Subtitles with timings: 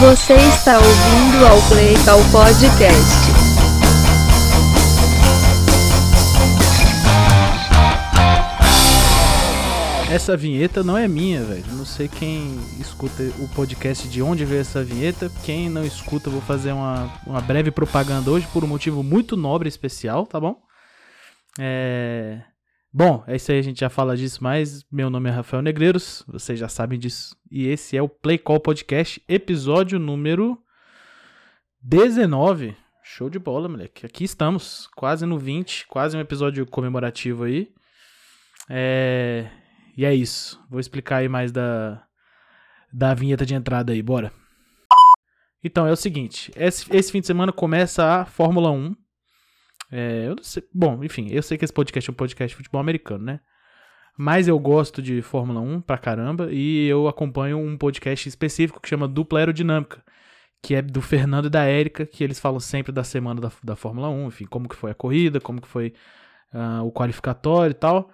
[0.00, 3.46] Você está ouvindo ao Play Call Podcast.
[10.12, 11.64] Essa vinheta não é minha, velho.
[11.72, 15.32] Não sei quem escuta o podcast de onde veio essa vinheta.
[15.44, 19.66] Quem não escuta, vou fazer uma, uma breve propaganda hoje por um motivo muito nobre
[19.66, 20.60] e especial, tá bom?
[21.58, 22.42] É.
[22.98, 26.24] Bom, é isso aí, a gente já fala disso, mas meu nome é Rafael Negreiros,
[26.26, 27.36] vocês já sabem disso.
[27.50, 30.58] E esse é o Play Call Podcast, episódio número
[31.82, 32.74] 19.
[33.04, 34.06] Show de bola, moleque.
[34.06, 37.68] Aqui estamos, quase no 20, quase um episódio comemorativo aí.
[38.66, 39.46] É...
[39.94, 40.58] E é isso.
[40.70, 42.02] Vou explicar aí mais da,
[42.90, 44.32] da vinheta de entrada aí, bora.
[45.62, 48.96] Então, é o seguinte, esse fim de semana começa a Fórmula 1.
[49.90, 52.56] É, eu não sei, bom, enfim, eu sei que esse podcast é um podcast de
[52.56, 53.40] futebol americano, né?
[54.18, 58.88] Mas eu gosto de Fórmula 1 pra caramba e eu acompanho um podcast específico que
[58.88, 60.02] chama Dupla Aerodinâmica,
[60.62, 63.76] que é do Fernando e da Érica, que eles falam sempre da semana da, da
[63.76, 65.92] Fórmula 1, enfim, como que foi a corrida, como que foi
[66.54, 68.10] uh, o qualificatório e tal.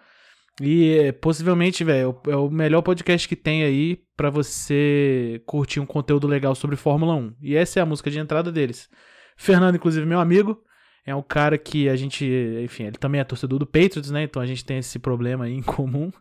[0.60, 6.26] E possivelmente, velho, é o melhor podcast que tem aí para você curtir um conteúdo
[6.26, 7.36] legal sobre Fórmula 1.
[7.40, 8.90] E essa é a música de entrada deles.
[9.36, 10.62] Fernando, inclusive, meu amigo,
[11.04, 12.24] é um cara que a gente,
[12.62, 14.22] enfim, ele também é torcedor do Patriots, né?
[14.22, 16.12] Então a gente tem esse problema aí em comum.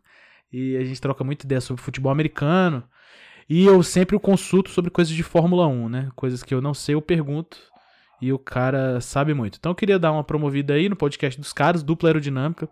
[0.51, 2.83] E a gente troca muita ideia sobre futebol americano.
[3.49, 6.09] E eu sempre o consulto sobre coisas de Fórmula 1, né?
[6.15, 7.57] Coisas que eu não sei, eu pergunto.
[8.21, 9.57] E o cara sabe muito.
[9.57, 12.69] Então eu queria dar uma promovida aí no podcast dos caras, dupla aerodinâmica.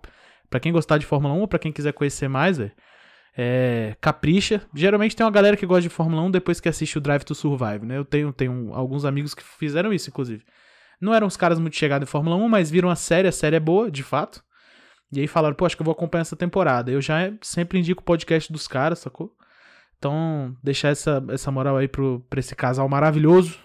[0.50, 2.60] Pra quem gostar de Fórmula 1 ou pra quem quiser conhecer mais.
[3.38, 4.62] É, capricha.
[4.74, 7.36] Geralmente tem uma galera que gosta de Fórmula 1 depois que assiste o Drive to
[7.36, 7.98] Survive, né?
[7.98, 10.44] Eu tenho, tenho alguns amigos que fizeram isso, inclusive.
[11.00, 13.56] Não eram os caras muito chegados em Fórmula 1, mas viram a série, a série
[13.56, 14.44] é boa, de fato.
[15.12, 16.92] E aí falaram, pô, acho que eu vou acompanhar essa temporada.
[16.92, 19.36] Eu já sempre indico o podcast dos caras, sacou?
[19.98, 23.58] Então, deixar essa, essa moral aí pro, pra esse casal maravilhoso,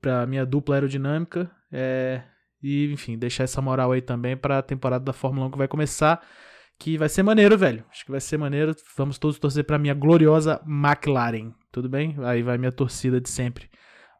[0.00, 1.50] pra minha dupla aerodinâmica.
[1.72, 2.22] É,
[2.62, 6.24] e, enfim, deixar essa moral aí também pra temporada da Fórmula 1 que vai começar.
[6.78, 7.84] Que vai ser maneiro, velho.
[7.90, 8.74] Acho que vai ser maneiro.
[8.96, 11.52] Vamos todos torcer pra minha gloriosa McLaren.
[11.72, 12.16] Tudo bem?
[12.24, 13.68] Aí vai minha torcida de sempre.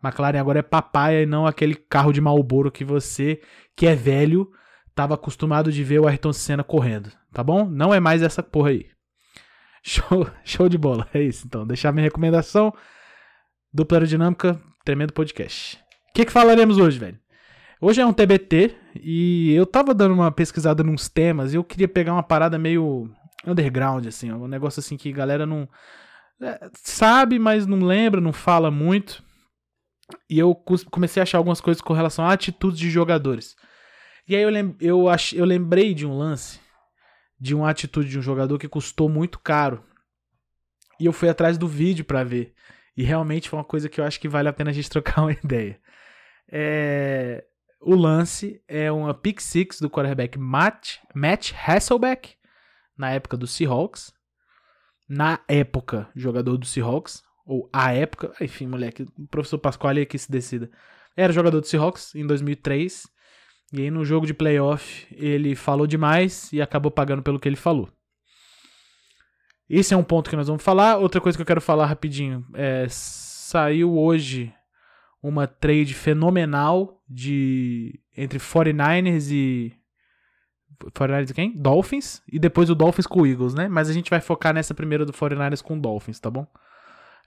[0.04, 3.40] McLaren agora é papaya e não aquele carro de Marlboro que você,
[3.76, 4.50] que é velho,
[4.94, 7.64] tava acostumado de ver o Ayrton Senna correndo, tá bom?
[7.64, 8.86] Não é mais essa porra aí.
[9.86, 11.66] Show, show de bola, é isso então.
[11.66, 12.72] Deixar minha recomendação.
[13.70, 15.76] Dupla aerodinâmica, tremendo podcast.
[16.08, 17.18] O que, que falaremos hoje, velho?
[17.80, 21.88] Hoje é um TBT e eu tava dando uma pesquisada nos temas e eu queria
[21.88, 23.10] pegar uma parada meio
[23.46, 25.68] underground, assim, um negócio assim que a galera não
[26.40, 29.23] é, sabe, mas não lembra, não fala muito.
[30.28, 30.54] E eu
[30.90, 33.56] comecei a achar algumas coisas com relação a atitudes de jogadores.
[34.28, 36.60] E aí eu, lem eu, eu lembrei de um lance,
[37.38, 39.84] de uma atitude de um jogador que custou muito caro.
[40.98, 42.54] E eu fui atrás do vídeo para ver.
[42.96, 45.22] E realmente foi uma coisa que eu acho que vale a pena a gente trocar
[45.22, 45.80] uma ideia.
[46.50, 47.44] É...
[47.80, 52.34] O lance é uma pick six do quarterback Matt, Matt Hasselbeck,
[52.96, 54.12] na época do Seahawks.
[55.06, 60.18] Na época, jogador do Seahawks, ou a época, enfim, moleque, o professor Pasquale é que
[60.18, 60.70] se decida.
[61.16, 63.06] Era jogador do Seahawks em 2003.
[63.72, 67.56] E aí no jogo de playoff ele falou demais e acabou pagando pelo que ele
[67.56, 67.88] falou.
[69.68, 70.98] Esse é um ponto que nós vamos falar.
[70.98, 74.52] Outra coisa que eu quero falar rapidinho é saiu hoje
[75.22, 79.72] uma trade fenomenal de entre 49ers e
[80.90, 81.56] 49ers e quem?
[81.56, 83.68] Dolphins e depois o Dolphins com o Eagles, né?
[83.68, 86.46] Mas a gente vai focar nessa primeira do 49ers com o Dolphins, tá bom?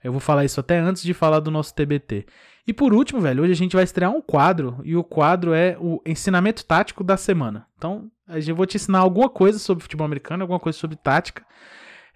[0.02, 2.26] Eu vou falar isso até antes de falar do nosso TBT.
[2.66, 5.76] E por último, velho, hoje a gente vai estrear um quadro e o quadro é
[5.80, 7.66] o ensinamento tático da semana.
[7.76, 8.10] Então,
[8.46, 11.44] eu vou te ensinar alguma coisa sobre futebol americano, alguma coisa sobre tática.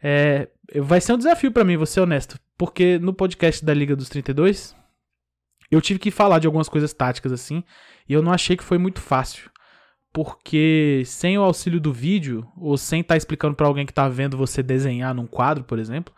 [0.03, 3.97] É, vai ser um desafio para mim, vou ser honesto, porque no podcast da Liga
[3.97, 4.77] dos 32
[5.71, 7.65] eu tive que falar de algumas coisas táticas assim,
[8.07, 9.51] e eu não achei que foi muito fácil.
[10.13, 14.07] Porque sem o auxílio do vídeo, ou sem estar tá explicando para alguém que tá
[14.07, 16.13] vendo você desenhar num quadro, por exemplo,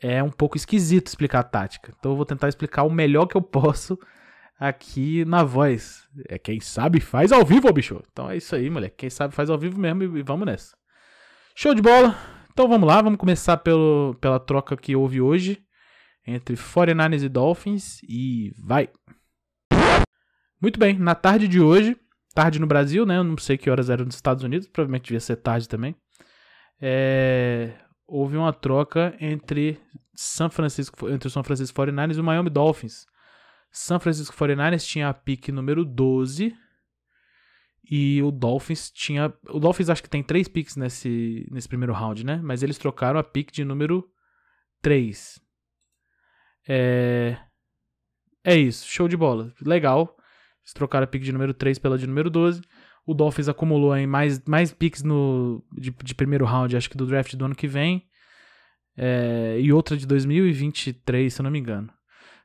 [0.00, 1.92] é um pouco esquisito explicar a tática.
[1.98, 3.98] Então eu vou tentar explicar o melhor que eu posso
[4.58, 6.08] aqui na voz.
[6.28, 8.02] É quem sabe faz ao vivo, bicho.
[8.12, 8.96] Então é isso aí, moleque.
[8.96, 10.76] Quem sabe faz ao vivo mesmo e vamos nessa.
[11.54, 12.16] Show de bola.
[12.52, 15.62] Então vamos lá, vamos começar pelo, pela troca que houve hoje
[16.26, 18.88] entre 49ers e Dolphins e vai.
[20.60, 21.96] Muito bem, na tarde de hoje,
[22.34, 23.16] tarde no Brasil, né?
[23.16, 25.94] Eu não sei que horas eram nos Estados Unidos, provavelmente devia ser tarde também.
[26.80, 27.72] É,
[28.08, 29.78] houve uma troca entre
[30.14, 33.06] São Francisco, entre o São Francisco 49ers e o Miami Dolphins.
[33.70, 36.56] São Francisco 49ers tinha a pick número 12
[37.90, 42.24] e o Dolphins tinha, o Dolphins acho que tem três picks nesse, nesse primeiro round,
[42.24, 42.40] né?
[42.42, 44.10] Mas eles trocaram a pick de número
[44.80, 45.40] 3.
[46.66, 47.38] É,
[48.42, 48.86] é isso.
[48.88, 49.54] Show de bola.
[49.60, 50.16] Legal.
[50.62, 52.62] Eles trocaram a pick de número 3 pela de número 12.
[53.08, 57.06] O Dolphins acumulou aí mais, mais picks no, de, de primeiro round, acho que do
[57.06, 58.06] draft do ano que vem.
[58.94, 61.90] É, e outra de 2023, se eu não me engano.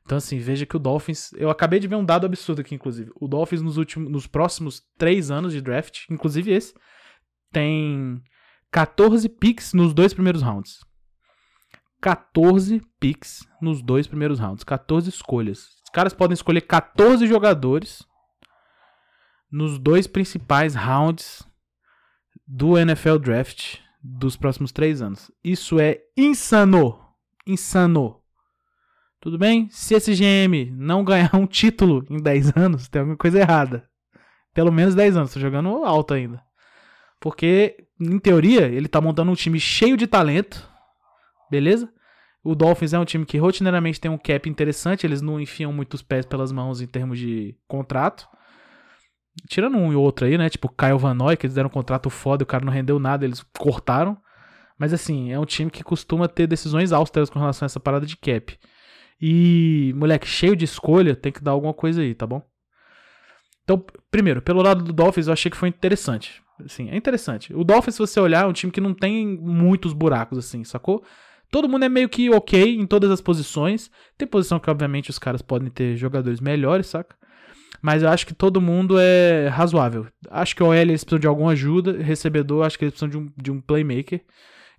[0.06, 1.34] Então, assim, veja que o Dolphins.
[1.34, 3.10] Eu acabei de ver um dado absurdo aqui, inclusive.
[3.20, 6.72] O Dolphins, nos, últimos, nos próximos três anos de draft, inclusive esse,
[7.52, 8.22] tem
[8.72, 10.80] 14 picks nos dois primeiros rounds.
[12.00, 14.64] 14 picks nos dois primeiros rounds.
[14.64, 15.66] 14 escolhas.
[15.84, 18.02] Os caras podem escolher 14 jogadores
[19.50, 21.46] nos dois principais rounds
[22.46, 25.30] do NFL Draft dos próximos três anos.
[25.42, 26.98] Isso é insano.
[27.46, 28.20] Insano.
[29.20, 29.68] Tudo bem?
[29.70, 33.88] Se esse GM não ganhar um título em 10 anos, tem alguma coisa errada.
[34.52, 36.42] Pelo menos 10 anos, tô jogando alto ainda.
[37.18, 40.68] Porque, em teoria, ele tá montando um time cheio de talento.
[41.50, 41.90] Beleza?
[42.42, 46.02] O Dolphins é um time que rotineiramente tem um cap interessante, eles não enfiam muitos
[46.02, 48.28] pés pelas mãos em termos de contrato.
[49.48, 50.48] Tirando um e outro aí, né?
[50.48, 53.24] Tipo Kyle Van Noy, que eles deram um contrato foda, o cara não rendeu nada,
[53.24, 54.16] eles cortaram.
[54.78, 58.06] Mas assim, é um time que costuma ter decisões austeras com relação a essa parada
[58.06, 58.58] de cap.
[59.20, 62.42] E, moleque, cheio de escolha, tem que dar alguma coisa aí, tá bom?
[63.62, 66.42] Então, primeiro, pelo lado do Dolphins, eu achei que foi interessante.
[66.62, 67.54] Assim, é interessante.
[67.54, 71.02] O Dolphins, se você olhar, é um time que não tem muitos buracos, assim, sacou?
[71.50, 73.90] Todo mundo é meio que ok em todas as posições.
[74.18, 77.16] Tem posição que, obviamente, os caras podem ter jogadores melhores, saca?
[77.82, 80.06] Mas eu acho que todo mundo é razoável.
[80.30, 82.02] Acho que o OL eles precisam de alguma ajuda.
[82.02, 84.24] Recebedor, acho que eles precisam de um, de um playmaker.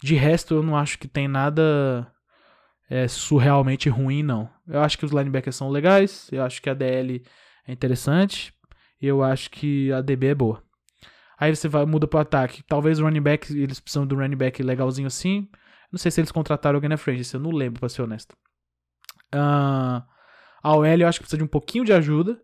[0.01, 2.12] De resto, eu não acho que tem nada
[2.89, 4.50] é, surrealmente ruim, não.
[4.68, 6.27] Eu acho que os linebackers são legais.
[6.31, 7.24] Eu acho que a DL
[7.68, 8.53] é interessante.
[9.01, 10.63] Eu acho que a DB é boa.
[11.38, 12.63] Aí você vai, muda pro ataque.
[12.63, 15.50] Talvez o running back, eles precisam do running back legalzinho assim.
[15.92, 18.36] Não sei se eles contrataram alguém na frente, eu não lembro, pra ser honesto.
[19.33, 20.01] Uh,
[20.63, 22.42] a OL eu acho que precisa de um pouquinho de ajuda.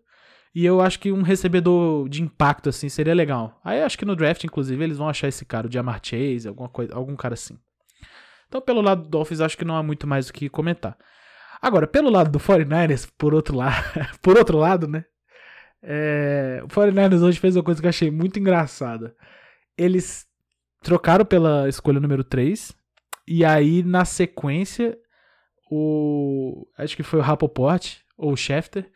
[0.54, 3.60] E eu acho que um recebedor de impacto, assim, seria legal.
[3.64, 6.68] Aí acho que no draft, inclusive, eles vão achar esse cara, o Jamar Chase, alguma
[6.68, 7.58] coisa, algum cara assim.
[8.48, 10.98] Então, pelo lado do Dolphins, acho que não há muito mais o que comentar.
[11.62, 13.76] Agora, pelo lado do 49ers, por outro lado,
[14.22, 15.06] por outro lado, né?
[15.82, 19.16] É, o 49ers hoje fez uma coisa que eu achei muito engraçada.
[19.78, 20.28] Eles
[20.82, 22.76] trocaram pela escolha número 3.
[23.28, 24.98] E aí, na sequência,
[25.70, 26.68] o.
[26.78, 28.92] Acho que foi o Rapoport, ou o Schefter,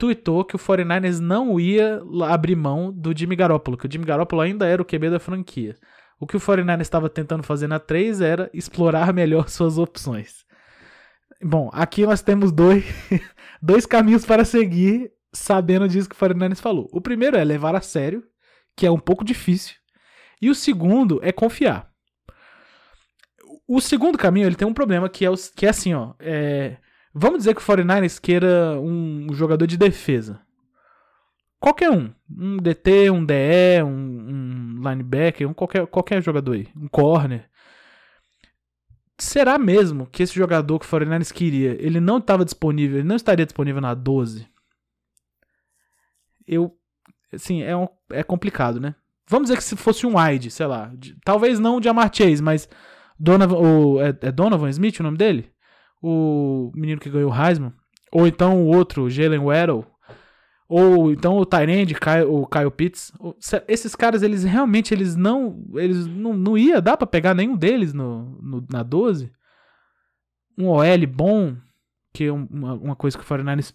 [0.00, 4.40] tweetou que o 49ers não ia abrir mão do Jimmy Garoppolo, que o Jimmy Garoppolo
[4.40, 5.76] ainda era o QB da franquia.
[6.18, 10.46] O que o 49ers estava tentando fazer na 3 era explorar melhor suas opções.
[11.42, 12.82] Bom, aqui nós temos dois,
[13.60, 16.88] dois caminhos para seguir sabendo disso que o 49ers falou.
[16.92, 18.24] O primeiro é levar a sério,
[18.74, 19.74] que é um pouco difícil.
[20.40, 21.90] E o segundo é confiar.
[23.68, 26.14] O segundo caminho ele tem um problema que é, que é assim, ó.
[26.18, 26.78] É,
[27.12, 30.40] Vamos dizer que o 49ers queira um jogador de defesa.
[31.58, 32.12] Qualquer um.
[32.30, 36.68] Um DT, um DE, um, um linebacker, um qualquer, qualquer jogador aí.
[36.74, 37.48] Um corner.
[39.18, 43.16] Será mesmo que esse jogador que o 49ers queria, ele não estava disponível, ele não
[43.16, 44.48] estaria disponível na 12?
[46.46, 46.74] Eu.
[47.32, 48.94] Assim, é, um, é complicado, né?
[49.28, 50.90] Vamos dizer que se fosse um wide, sei lá.
[50.96, 52.68] De, talvez não o Jamar Chase, mas.
[53.18, 55.52] Donovan, o, é, é Donovan Smith o nome dele?
[56.02, 57.72] O menino que ganhou o Heisman,
[58.12, 59.86] ou então o outro, Jalen Waddle,
[60.68, 61.96] ou então o Tyrande,
[62.28, 63.12] o Kyle Pitts.
[63.66, 65.64] Esses caras, eles realmente eles não.
[65.74, 69.32] Eles não, não ia dar para pegar nenhum deles no, no, na 12.
[70.56, 71.56] Um OL bom,
[72.12, 73.74] que é uma, uma coisa que o 49ers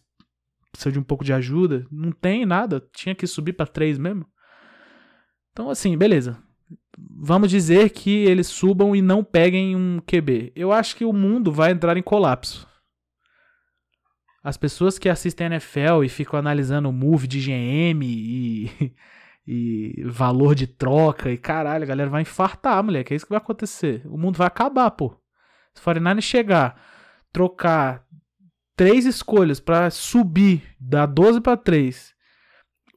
[0.71, 1.85] precisa de um pouco de ajuda.
[1.91, 2.81] Não tem nada.
[2.93, 4.25] Tinha que subir para 3 mesmo.
[5.51, 6.44] Então, assim, beleza
[6.97, 10.53] vamos dizer que eles subam e não peguem um QB.
[10.55, 12.67] Eu acho que o mundo vai entrar em colapso.
[14.43, 18.93] As pessoas que assistem NFL e ficam analisando o move de GM e,
[19.45, 23.13] e valor de troca e caralho, a galera vai infartar, moleque.
[23.13, 24.03] É isso que vai acontecer.
[24.05, 25.19] O mundo vai acabar, pô.
[25.73, 26.79] Se 49 chegar,
[27.33, 28.05] trocar
[28.75, 32.14] três escolhas para subir da 12 para 3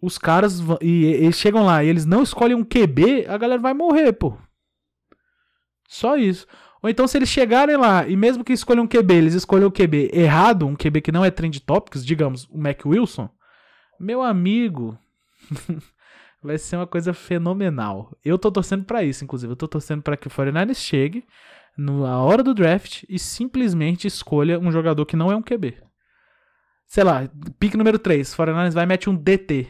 [0.00, 3.74] os caras e eles chegam lá e eles não escolhem um QB, a galera vai
[3.74, 4.36] morrer, pô.
[5.88, 6.46] Só isso.
[6.82, 9.68] Ou então, se eles chegarem lá e mesmo que escolham um QB, eles escolhem o
[9.68, 13.28] um QB errado, um QB que não é trend topics, digamos, o Mac Wilson,
[13.98, 14.96] meu amigo,
[16.42, 18.16] vai ser uma coisa fenomenal.
[18.24, 19.52] Eu tô torcendo para isso, inclusive.
[19.52, 21.24] Eu tô torcendo para que o 49ers chegue
[21.76, 25.76] na hora do draft e simplesmente escolha um jogador que não é um QB.
[26.86, 27.28] Sei lá,
[27.58, 29.68] pique número 3, 49ers vai e mete um DT.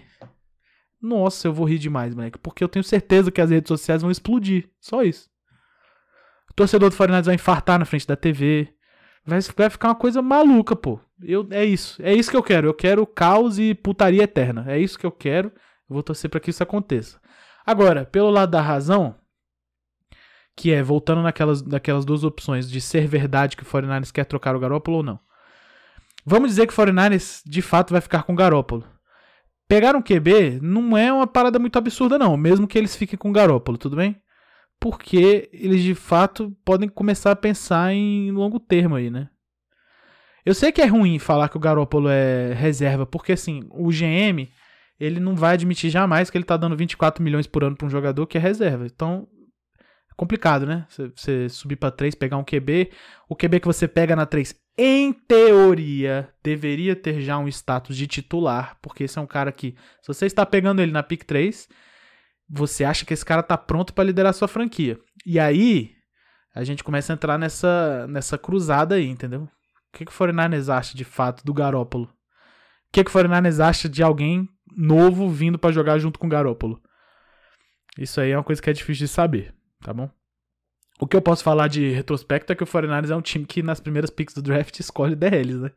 [1.00, 2.38] Nossa, eu vou rir demais, moleque.
[2.38, 4.69] Porque eu tenho certeza que as redes sociais vão explodir.
[4.81, 5.28] Só isso.
[6.50, 8.69] O torcedor do 49 vai infartar na frente da TV.
[9.25, 11.00] Vai, vai ficar uma coisa maluca, pô.
[11.23, 12.00] Eu, é isso.
[12.02, 12.67] É isso que eu quero.
[12.67, 14.64] Eu quero caos e putaria eterna.
[14.67, 15.49] É isso que eu quero.
[15.88, 17.21] Eu vou torcer para que isso aconteça.
[17.64, 19.14] Agora, pelo lado da razão,
[20.57, 24.57] que é voltando naquelas, naquelas duas opções de ser verdade que o 49ers quer trocar
[24.57, 25.21] o Garópolo ou não.
[26.26, 28.85] Vamos dizer que o 49ers de fato vai ficar com o Garópolo.
[29.69, 33.29] Pegar um QB não é uma parada muito absurda, não, mesmo que eles fiquem com
[33.29, 34.17] o Garópolo, tudo bem?
[34.81, 39.29] Porque eles de fato podem começar a pensar em longo termo aí, né?
[40.47, 44.49] Eu sei que é ruim falar que o Garópolo é reserva, porque assim, o GM,
[44.99, 47.91] ele não vai admitir jamais que ele tá dando 24 milhões por ano para um
[47.91, 48.87] jogador que é reserva.
[48.87, 49.29] Então,
[50.11, 50.87] é complicado, né?
[51.15, 52.91] Você subir para 3, pegar um QB,
[53.29, 58.06] o QB que você pega na 3 em teoria, deveria ter já um status de
[58.06, 61.68] titular, porque esse é um cara que, se você está pegando ele na pick 3,
[62.49, 64.97] você acha que esse cara tá pronto para liderar sua franquia.
[65.26, 65.97] E aí,
[66.54, 69.42] a gente começa a entrar nessa, nessa cruzada aí, entendeu?
[69.42, 72.04] O que, que o 49ers acha de fato do Garópolo?
[72.04, 72.11] O
[72.92, 76.80] que, que o 49ers acha de alguém novo vindo para jogar junto com o Garópolo?
[77.99, 80.08] Isso aí é uma coisa que é difícil de saber, tá bom?
[80.99, 83.62] O que eu posso falar de retrospecto é que o 49ers é um time que
[83.62, 85.71] nas primeiras picks do draft escolhe DLs, né?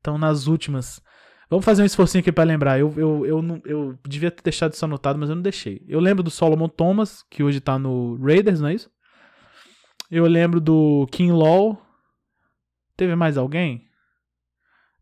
[0.00, 1.02] Então nas últimas.
[1.50, 2.78] Vamos fazer um esforcinho aqui para lembrar.
[2.78, 5.84] Eu, eu, eu, não, eu devia ter deixado isso anotado, mas eu não deixei.
[5.88, 8.90] Eu lembro do Solomon Thomas, que hoje tá no Raiders, não é isso?
[10.10, 11.80] Eu lembro do King Law.
[12.96, 13.88] Teve mais alguém?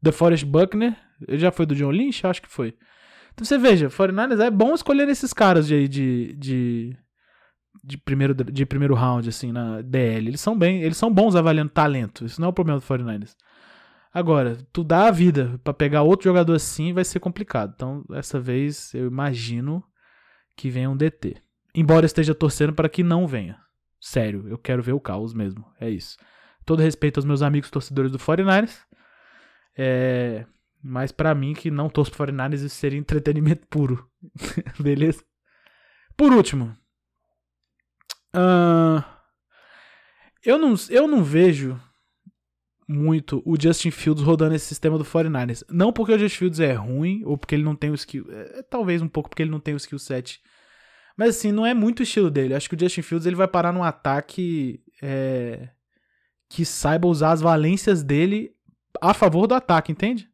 [0.02, 0.96] The Forest Buckner.
[1.28, 2.26] Ele já foi do John Lynch?
[2.26, 2.74] Acho que foi.
[3.32, 6.96] Então você veja, 49ers é bom escolher esses caras de, de, de
[7.82, 10.28] de primeiro, de primeiro round, assim, na DL.
[10.28, 12.24] Eles são bem, eles são bons avaliando talento.
[12.24, 13.34] Isso não é o problema do 49ers.
[14.12, 17.72] Agora, tu dá a vida para pegar outro jogador assim vai ser complicado.
[17.74, 19.82] Então, dessa vez, eu imagino
[20.54, 21.36] que venha um DT.
[21.74, 23.58] Embora esteja torcendo para que não venha.
[23.98, 25.64] Sério, eu quero ver o caos mesmo.
[25.80, 26.18] É isso.
[26.66, 28.80] Todo respeito aos meus amigos torcedores do 49ers.
[29.76, 30.44] É...
[30.82, 34.06] Mas para mim, que não torço pro 49ers, isso seria entretenimento puro.
[34.78, 35.24] Beleza?
[36.16, 36.76] Por último,
[38.34, 39.04] Uh,
[40.44, 41.80] eu, não, eu não vejo
[42.88, 45.64] muito o Justin Fields rodando esse sistema do 49ers.
[45.70, 48.26] Não porque o Justin Fields é ruim, ou porque ele não tem o skill.
[48.30, 50.40] É, é, talvez um pouco porque ele não tem o skill set.
[51.16, 52.54] Mas assim, não é muito o estilo dele.
[52.54, 55.68] Acho que o Justin Fields ele vai parar num ataque é,
[56.48, 58.54] que saiba usar as valências dele
[59.00, 60.31] a favor do ataque, entende?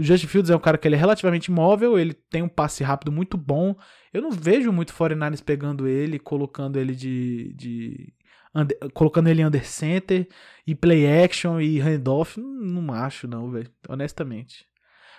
[0.00, 2.82] O Justin Fields é um cara que ele é relativamente móvel, ele tem um passe
[2.82, 3.76] rápido muito bom.
[4.14, 7.52] Eu não vejo muito 49ers pegando ele, colocando ele de.
[7.54, 8.14] de
[8.54, 10.26] under, colocando ele under center
[10.66, 12.40] e play action e handoff.
[12.40, 13.70] Não, não acho, não, velho.
[13.90, 14.64] Honestamente.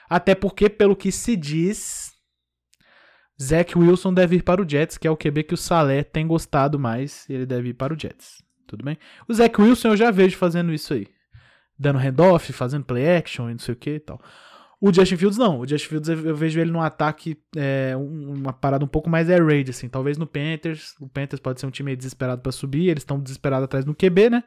[0.10, 2.14] Até porque, pelo que se diz,
[3.40, 6.26] Zach Wilson deve ir para o Jets, que é o QB que o Salé tem
[6.26, 7.30] gostado mais.
[7.30, 8.42] Ele deve ir para o Jets.
[8.66, 8.98] Tudo bem?
[9.28, 11.08] O Zach Wilson eu já vejo fazendo isso aí.
[11.78, 14.20] Dando handoff, fazendo play action e não sei o que e tal.
[14.84, 15.60] O Justin Fields não.
[15.60, 19.46] O Justin Fields eu vejo ele num ataque, é, uma parada um pouco mais air
[19.46, 19.88] raid, assim.
[19.88, 20.96] Talvez no Panthers.
[21.00, 22.90] O Panthers pode ser um time desesperado para subir.
[22.90, 24.44] Eles estão desesperados atrás do QB, né?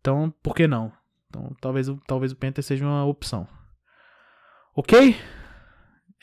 [0.00, 0.90] Então, por que não?
[1.28, 3.46] Então, talvez, talvez o Panthers seja uma opção.
[4.74, 5.14] Ok?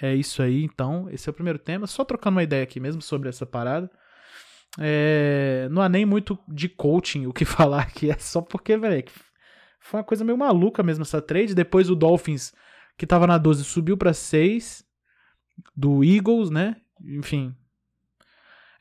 [0.02, 1.08] É isso aí, então.
[1.12, 1.86] Esse é o primeiro tema.
[1.86, 3.92] Só trocando uma ideia aqui mesmo sobre essa parada.
[4.80, 8.10] É, não há nem muito de coaching o que falar aqui.
[8.10, 9.04] É só porque, velho,
[9.80, 11.54] foi uma coisa meio maluca mesmo essa trade.
[11.54, 12.54] Depois o Dolphins
[13.00, 14.84] que tava na 12 subiu para 6
[15.74, 16.76] do Eagles, né?
[17.02, 17.56] Enfim.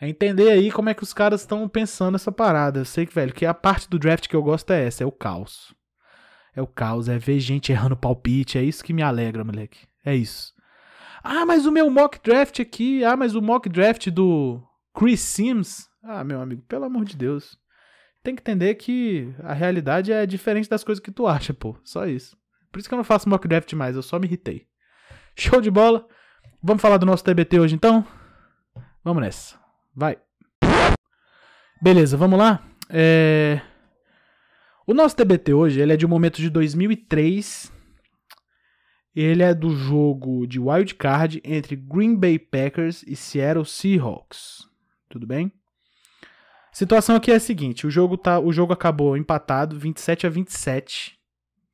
[0.01, 2.81] É entender aí como é que os caras estão pensando essa parada.
[2.81, 5.07] Eu sei que, velho, que a parte do draft que eu gosto é essa, é
[5.07, 5.73] o caos.
[6.55, 9.87] É o caos, é ver gente errando palpite, é isso que me alegra, moleque.
[10.05, 10.53] É isso.
[11.23, 14.61] Ah, mas o meu mock draft aqui, ah, mas o mock draft do
[14.93, 15.89] Chris Sims.
[16.03, 17.57] Ah, meu amigo, pelo amor de Deus.
[18.25, 21.77] Tem que entender que a realidade é diferente das coisas que tu acha, pô.
[21.85, 22.37] Só isso.
[22.71, 24.67] Por isso que eu não faço mock draft mais, eu só me irritei.
[25.37, 26.07] Show de bola.
[26.63, 28.05] Vamos falar do nosso TBT hoje então?
[29.05, 29.59] Vamos nessa.
[29.95, 30.19] Vai.
[31.81, 32.63] Beleza, vamos lá.
[32.91, 33.61] É...
[34.87, 37.73] O nosso TBT hoje ele é de um momento de 2003.
[39.15, 44.69] Ele é do jogo de wild card entre Green Bay Packers e Seattle Seahawks.
[45.09, 45.53] Tudo bem?
[46.73, 51.18] Situação aqui é a seguinte: o jogo, tá, o jogo acabou empatado 27 a 27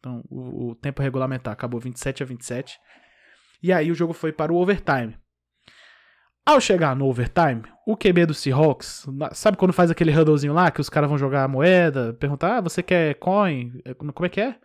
[0.04, 2.78] então, o, o, tempo regulamentar acabou 27 a 27.
[3.62, 5.16] E aí o jogo foi para o overtime.
[6.44, 10.82] Ao chegar no overtime, o QB do Seahawks, sabe quando faz aquele huddlezinho lá, que
[10.82, 13.80] os caras vão jogar a moeda, perguntar, ah, você quer coin?
[13.82, 14.56] É, como é que é?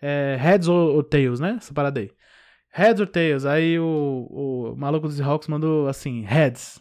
[0.00, 1.56] é heads ou, ou, tails, né?
[1.58, 2.10] Essa parada aí.
[2.72, 3.44] Heads or tails?
[3.44, 3.84] Aí o,
[4.30, 6.80] o maluco do Seahawks mandou assim, heads.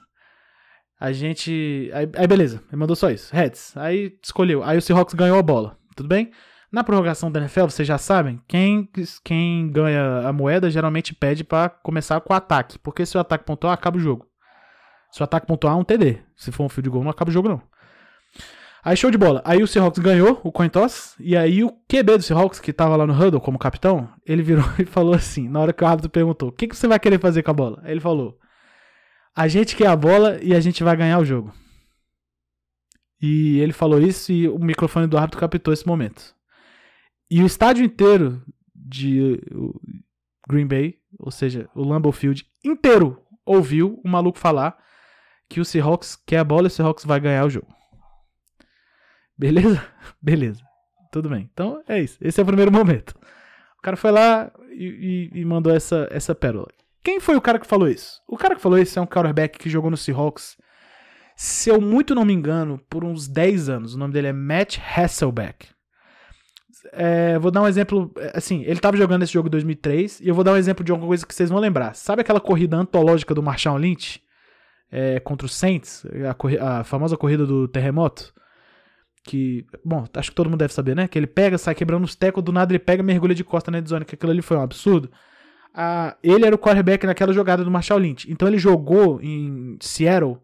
[0.97, 1.91] A gente.
[1.93, 3.75] Aí, aí beleza, ele mandou só isso, heads.
[3.75, 4.63] Aí escolheu.
[4.63, 6.31] Aí o Seahawks ganhou a bola, tudo bem?
[6.71, 8.87] Na prorrogação da NFL, vocês já sabem, quem,
[9.23, 13.43] quem ganha a moeda geralmente pede para começar com o ataque, porque se o ataque
[13.43, 14.27] pontuar, acaba o jogo.
[15.11, 16.19] Se o ataque pontuar, um TD.
[16.37, 17.61] Se for um field goal, não acaba o jogo não.
[18.83, 19.41] Aí show de bola.
[19.43, 22.95] Aí o Seahawks ganhou o coin toss, e aí o QB do Seahawks, que tava
[22.95, 26.09] lá no huddle como capitão, ele virou e falou assim, na hora que o árbitro
[26.09, 27.81] perguntou, o que, que você vai querer fazer com a bola?
[27.83, 28.37] Aí ele falou,
[29.35, 31.51] a gente quer a bola e a gente vai ganhar o jogo.
[33.21, 36.38] E ele falou isso e o microfone do árbitro captou esse momento.
[37.29, 38.41] E o estádio inteiro
[38.73, 39.39] de
[40.47, 44.77] Green Bay, ou seja, o Lambeau Field inteiro, ouviu o maluco falar
[45.47, 47.67] que o Seahawks quer a bola e o Seahawks vai ganhar o jogo.
[49.37, 49.85] Beleza?
[50.21, 50.63] Beleza.
[51.11, 51.49] Tudo bem.
[51.51, 52.17] Então é isso.
[52.21, 53.15] Esse é o primeiro momento.
[53.77, 56.67] O cara foi lá e, e, e mandou essa, essa pérola.
[57.03, 58.21] Quem foi o cara que falou isso?
[58.27, 60.57] O cara que falou isso é um quarterback que jogou no Seahawks,
[61.35, 63.95] se eu muito não me engano, por uns 10 anos.
[63.95, 65.69] O nome dele é Matt Hasselbeck.
[66.91, 68.11] É, vou dar um exemplo.
[68.17, 70.83] É, assim, ele estava jogando esse jogo em 2003 e eu vou dar um exemplo
[70.83, 71.95] de alguma coisa que vocês vão lembrar.
[71.95, 74.21] Sabe aquela corrida antológica do Marshall Lynch
[74.91, 76.05] é, contra o Saints?
[76.59, 78.33] A, a, famosa corrida do terremoto?
[79.23, 81.07] Que, bom, acho que todo mundo deve saber, né?
[81.07, 83.81] Que ele pega, sai quebrando os tecos, do nada ele pega mergulha de costa na
[83.81, 85.11] zone, que aquilo ali foi um absurdo.
[85.73, 88.31] Ah, ele era o quarterback naquela jogada do Marshall Lynch.
[88.31, 90.37] Então ele jogou em Seattle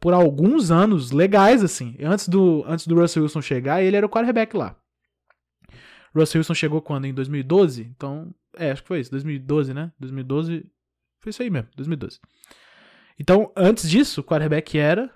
[0.00, 1.96] por alguns anos legais, assim.
[2.02, 4.76] Antes do, antes do Russell Wilson chegar, ele era o quarterback lá.
[6.14, 7.06] Russell Wilson chegou quando?
[7.06, 7.82] Em 2012?
[7.82, 9.10] Então, é, acho que foi isso.
[9.10, 9.92] 2012, né?
[9.98, 10.64] 2012.
[11.20, 12.20] Foi isso aí mesmo, 2012.
[13.18, 15.10] Então, antes disso, o quarterback era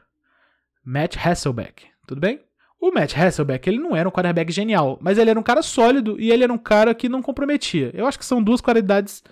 [0.85, 1.87] Matt Hasselbeck.
[2.07, 2.41] Tudo bem?
[2.81, 6.19] O Matt Hasselbeck, ele não era um quarterback genial, mas ele era um cara sólido
[6.19, 7.91] e ele era um cara que não comprometia.
[7.93, 9.23] Eu acho que são duas qualidades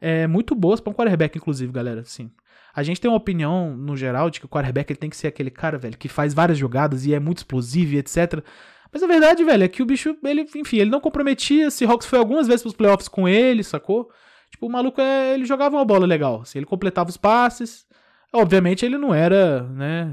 [0.00, 2.02] é, muito boas para um quarterback, inclusive, galera.
[2.04, 2.30] Sim.
[2.74, 5.26] A gente tem uma opinião, no geral, de que o quarterback ele tem que ser
[5.26, 8.42] aquele cara, velho, que faz várias jogadas e é muito explosivo e etc.
[8.92, 11.70] Mas a verdade, velho, é que o bicho, ele, enfim, ele não comprometia.
[11.70, 14.10] Seahawks foi algumas vezes pros playoffs com ele, sacou?
[14.50, 16.40] Tipo, o maluco, é, ele jogava uma bola legal.
[16.42, 17.86] Assim, ele completava os passes.
[18.32, 20.12] Obviamente, ele não era, né,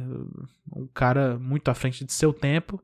[0.75, 2.81] um cara muito à frente de seu tempo.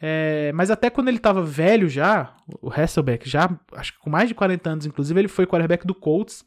[0.00, 4.28] É, mas até quando ele tava velho já, o Hasselbeck, já, acho que com mais
[4.28, 6.44] de 40 anos, inclusive, ele foi quarterback do Colts.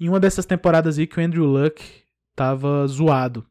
[0.00, 1.82] Em uma dessas temporadas aí que o Andrew Luck
[2.34, 3.44] tava zoado.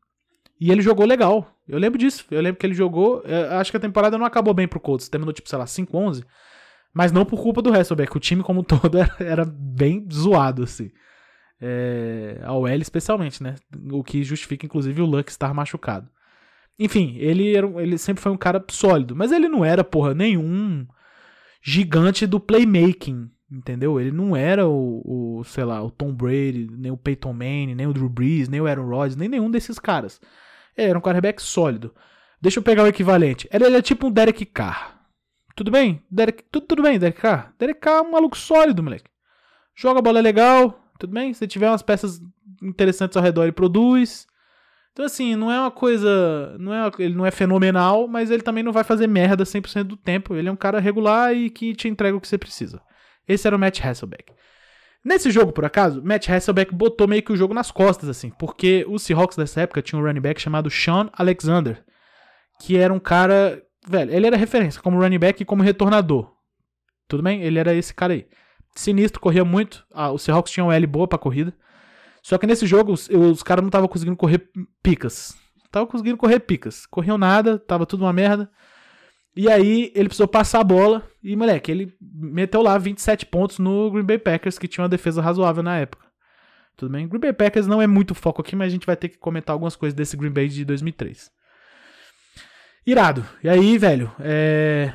[0.59, 1.56] E ele jogou legal.
[1.67, 2.25] Eu lembro disso.
[2.31, 3.21] Eu lembro que ele jogou.
[3.25, 5.09] É, acho que a temporada não acabou bem pro Colts.
[5.09, 6.23] Terminou, tipo, sei lá, 5-11.
[6.93, 8.15] Mas não por culpa do Hasselbeck.
[8.15, 10.91] O time como um todo era, era bem zoado, assim.
[11.59, 13.55] É, a OL especialmente, né?
[13.91, 16.09] O que justifica, inclusive, o Luck estar machucado.
[16.79, 19.15] Enfim, ele, era, ele sempre foi um cara sólido.
[19.15, 20.87] Mas ele não era, porra, nenhum
[21.61, 23.29] gigante do playmaking.
[23.49, 23.99] Entendeu?
[23.99, 27.87] Ele não era o, o, sei lá, o Tom Brady, nem o Peyton Manning, nem
[27.87, 30.19] o Drew Brees, nem o Aaron Rodgers, nem nenhum desses caras.
[30.77, 31.93] Ele era um quarterback sólido.
[32.41, 33.49] Deixa eu pegar o equivalente.
[33.51, 34.97] Ele, ele é tipo um Derek Carr.
[35.55, 36.03] Tudo bem?
[36.09, 37.51] Derek, tudo, tudo bem, Derek Carr?
[37.57, 39.09] Derek Carr é um maluco sólido, moleque.
[39.75, 41.33] Joga a bola legal, tudo bem?
[41.33, 42.21] Se tiver umas peças
[42.61, 44.27] interessantes ao redor, ele produz.
[44.93, 46.55] Então, assim, não é uma coisa.
[46.59, 49.97] Não é, ele não é fenomenal, mas ele também não vai fazer merda 100% do
[49.97, 50.35] tempo.
[50.35, 52.81] Ele é um cara regular e que te entrega o que você precisa.
[53.27, 54.33] Esse era o Matt Hasselbeck.
[55.07, 58.85] Nesse jogo, por acaso, Matt Hasselbeck botou meio que o jogo nas costas, assim, porque
[58.89, 61.81] os Seahawks dessa época tinham um running back chamado Sean Alexander,
[62.59, 63.63] que era um cara.
[63.87, 66.29] Velho, ele era referência como running back e como retornador.
[67.07, 67.41] Tudo bem?
[67.41, 68.27] Ele era esse cara aí.
[68.75, 69.85] Sinistro, corria muito.
[69.93, 71.55] Ah, os Seahawks tinham L boa pra corrida.
[72.21, 74.49] Só que nesse jogo, os, os caras não estavam conseguindo correr
[74.83, 75.37] picas.
[75.63, 76.85] Estavam conseguindo correr picas.
[76.85, 78.51] Corriam nada, tava tudo uma merda.
[79.37, 83.91] E aí ele precisou passar a bola e, moleque, ele meteu lá 27 pontos no
[83.91, 86.07] Green Bay Packers, que tinha uma defesa razoável na época.
[86.75, 87.07] Tudo bem?
[87.07, 89.53] Green Bay Packers não é muito foco aqui, mas a gente vai ter que comentar
[89.53, 91.29] algumas coisas desse Green Bay de 2003.
[92.83, 93.23] Irado.
[93.43, 94.91] E aí, velho, é...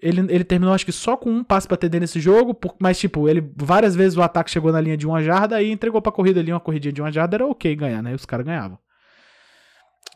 [0.00, 3.28] ele, ele terminou acho que só com um passe pra TD nesse jogo, mas tipo,
[3.28, 6.40] ele várias vezes o ataque chegou na linha de uma jarda, aí entregou pra corrida
[6.40, 8.14] ali uma corridinha de uma jarda, era ok ganhar, né?
[8.14, 8.78] Os caras ganhavam.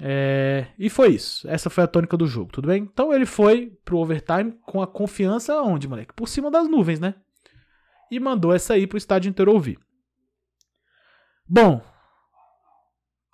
[0.00, 1.48] É, e foi isso.
[1.48, 2.82] Essa foi a tônica do jogo, tudo bem?
[2.82, 6.14] Então ele foi pro overtime com a confiança onde, moleque?
[6.14, 7.14] Por cima das nuvens, né?
[8.10, 9.78] E mandou essa aí pro estádio inteiro ouvir.
[11.46, 11.82] Bom,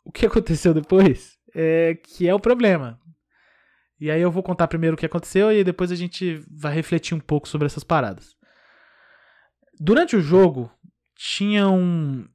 [0.04, 2.98] o que aconteceu depois é que é o problema.
[4.00, 7.14] E aí eu vou contar primeiro o que aconteceu e depois a gente vai refletir
[7.14, 8.34] um pouco sobre essas paradas.
[9.78, 10.70] Durante o jogo,
[11.16, 12.26] tinha um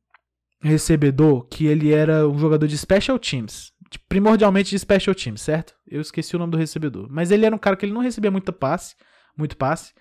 [0.61, 5.73] recebedor que ele era um jogador de special teams primordialmente de special teams, certo?
[5.87, 7.07] Eu esqueci o nome do recebedor.
[7.09, 8.95] Mas ele era um cara que ele não recebia muito passe,
[9.35, 9.93] muito passe.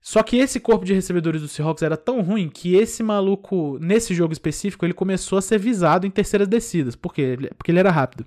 [0.00, 4.14] Só que esse corpo de recebedores do Seahawks era tão ruim que esse maluco, nesse
[4.14, 6.94] jogo específico, ele começou a ser visado em terceiras descidas.
[6.94, 7.36] Por quê?
[7.56, 8.26] Porque ele era rápido.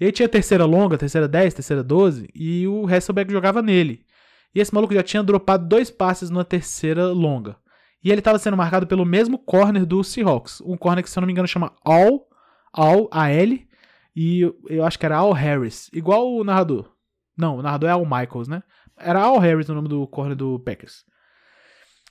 [0.00, 4.06] E aí tinha terceira longa, terceira 10, terceira 12, e o Hasselbeck jogava nele.
[4.54, 7.56] E esse maluco já tinha dropado dois passes na terceira longa.
[8.02, 10.62] E ele estava sendo marcado pelo mesmo corner do Seahawks.
[10.62, 12.26] Um corner que, se eu não me engano, chama All,
[12.72, 13.68] All, A-L.
[14.22, 15.88] E eu acho que era Al Harris.
[15.94, 16.94] Igual o narrador.
[17.34, 18.62] Não, o narrador é Al Michaels, né?
[18.98, 21.06] Era Al Harris o nome do corner do Packers.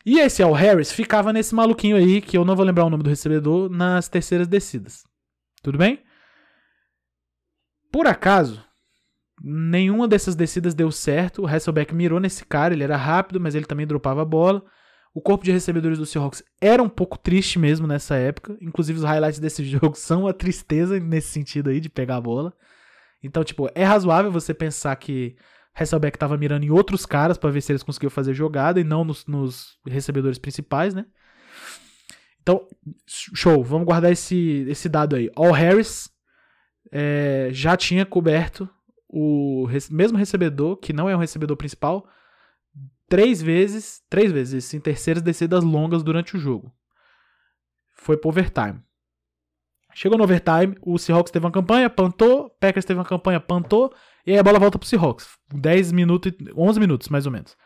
[0.03, 3.03] E esse Al Harris ficava nesse maluquinho aí, que eu não vou lembrar o nome
[3.03, 5.03] do recebedor, nas terceiras descidas.
[5.61, 6.01] Tudo bem?
[7.91, 8.65] Por acaso,
[9.39, 11.43] nenhuma dessas descidas deu certo.
[11.43, 14.65] O Hasselbeck mirou nesse cara, ele era rápido, mas ele também dropava a bola.
[15.13, 18.57] O corpo de recebedores do Seahawks era um pouco triste mesmo nessa época.
[18.61, 22.53] Inclusive, os highlights desse jogo são a tristeza nesse sentido aí de pegar a bola.
[23.23, 25.35] Então, tipo, é razoável você pensar que
[25.73, 29.03] Hasselbeck estava mirando em outros caras para ver se eles conseguiam fazer jogada e não
[29.03, 31.05] nos, nos, recebedores principais, né?
[32.41, 32.65] Então,
[33.07, 33.63] show.
[33.63, 35.29] Vamos guardar esse, esse dado aí.
[35.35, 36.09] All Harris
[36.91, 38.69] é, já tinha coberto
[39.07, 42.07] o mesmo recebedor, que não é um recebedor principal,
[43.09, 46.71] três vezes, três vezes em terceiras descidas longas durante o jogo.
[47.93, 48.81] Foi pro overtime.
[49.93, 53.93] Chegou no overtime, o Seahawks teve uma campanha, pantou, Packers teve uma campanha, pantou,
[54.25, 55.27] e aí a bola volta pro Seahawks.
[55.53, 57.57] 10 minutos, 11 minutos mais ou menos.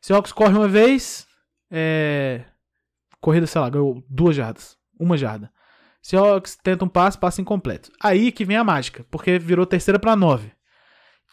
[0.00, 1.26] Seahawks corre uma vez,
[1.70, 2.44] é...
[3.20, 5.50] corrida, sei lá, ganhou duas jardas, uma jarda.
[6.02, 7.90] Seahawks tenta um passe, passe incompleto.
[8.02, 10.52] Aí que vem a mágica, porque virou terceira para nove.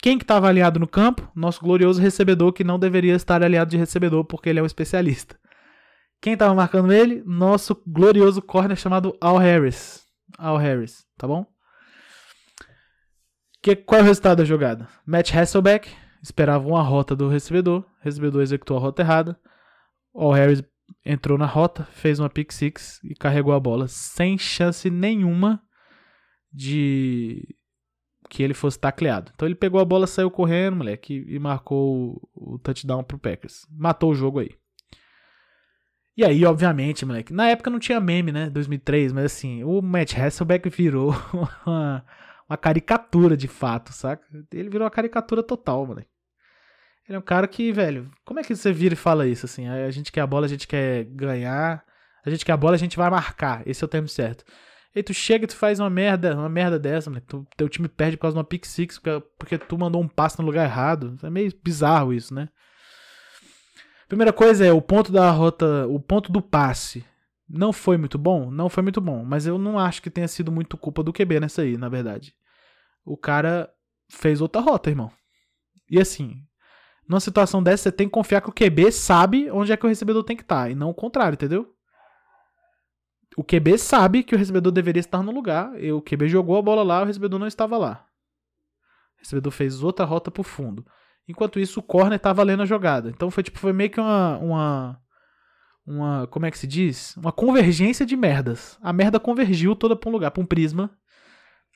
[0.02, 1.30] Quem que estava aliado no campo?
[1.36, 5.40] Nosso glorioso recebedor, que não deveria estar aliado de recebedor, porque ele é um especialista.
[6.20, 7.24] Quem estava marcando ele?
[7.24, 10.04] Nosso glorioso corner chamado Al Harris.
[10.38, 11.46] Al Harris, tá bom?
[13.62, 14.90] Que, qual é o resultado da jogada?
[15.06, 15.88] Matt Hasselbeck
[16.22, 17.86] esperava uma rota do recebedor.
[18.02, 19.40] Recebedor executou a rota errada.
[20.16, 20.64] Al Harris
[21.06, 25.62] entrou na rota, fez uma pick six e carregou a bola sem chance nenhuma
[26.52, 27.56] de
[28.32, 29.30] que ele fosse tacleado.
[29.36, 33.68] Então ele pegou a bola, saiu correndo, moleque, e marcou o, touchdown pro Packers.
[33.70, 34.52] Matou o jogo aí.
[36.16, 38.50] E aí, obviamente, moleque, na época não tinha meme, né?
[38.50, 41.14] 2003, mas assim, o Matt Hasselbeck virou
[41.68, 42.06] uma,
[42.50, 44.26] uma caricatura de fato, saca?
[44.54, 46.10] Ele virou uma caricatura total, moleque.
[47.10, 49.68] Ele é um cara que, velho, como é que você vira e fala isso assim?
[49.68, 51.84] A gente quer a bola, a gente quer ganhar.
[52.26, 53.62] A gente quer a bola, a gente vai marcar.
[53.68, 54.46] Esse é o termo certo.
[54.94, 57.22] E tu chega e tu faz uma merda, uma merda dessa, mano.
[57.26, 59.00] Tu, teu time perde por causa de uma pick six,
[59.38, 61.18] porque tu mandou um passe no lugar errado.
[61.24, 62.50] É meio bizarro isso, né?
[64.08, 67.06] Primeira coisa é o ponto da rota, o ponto do passe.
[67.48, 68.52] Não foi muito bom?
[68.52, 69.24] Não foi muito bom.
[69.24, 72.36] Mas eu não acho que tenha sido muito culpa do QB nessa aí, na verdade.
[73.06, 73.70] O cara
[74.10, 75.10] fez outra rota, irmão.
[75.90, 76.44] E assim,
[77.08, 79.90] numa situação dessa, você tem que confiar que o QB sabe onde é que o
[79.90, 80.64] recebedor tem que estar.
[80.64, 81.74] Tá, e não o contrário, entendeu?
[83.38, 85.82] O QB sabe que o recebedor deveria estar no lugar.
[85.82, 88.06] E o QB jogou a bola lá, o recebedor não estava lá.
[89.18, 90.86] O recebedor fez outra rota pro fundo.
[91.28, 93.10] Enquanto isso, o corner estava lendo a jogada.
[93.10, 95.02] Então foi tipo, foi meio que uma, uma
[95.86, 97.16] uma, como é que se diz?
[97.18, 98.78] Uma convergência de merdas.
[98.82, 100.92] A merda convergiu toda para um lugar, para um prisma.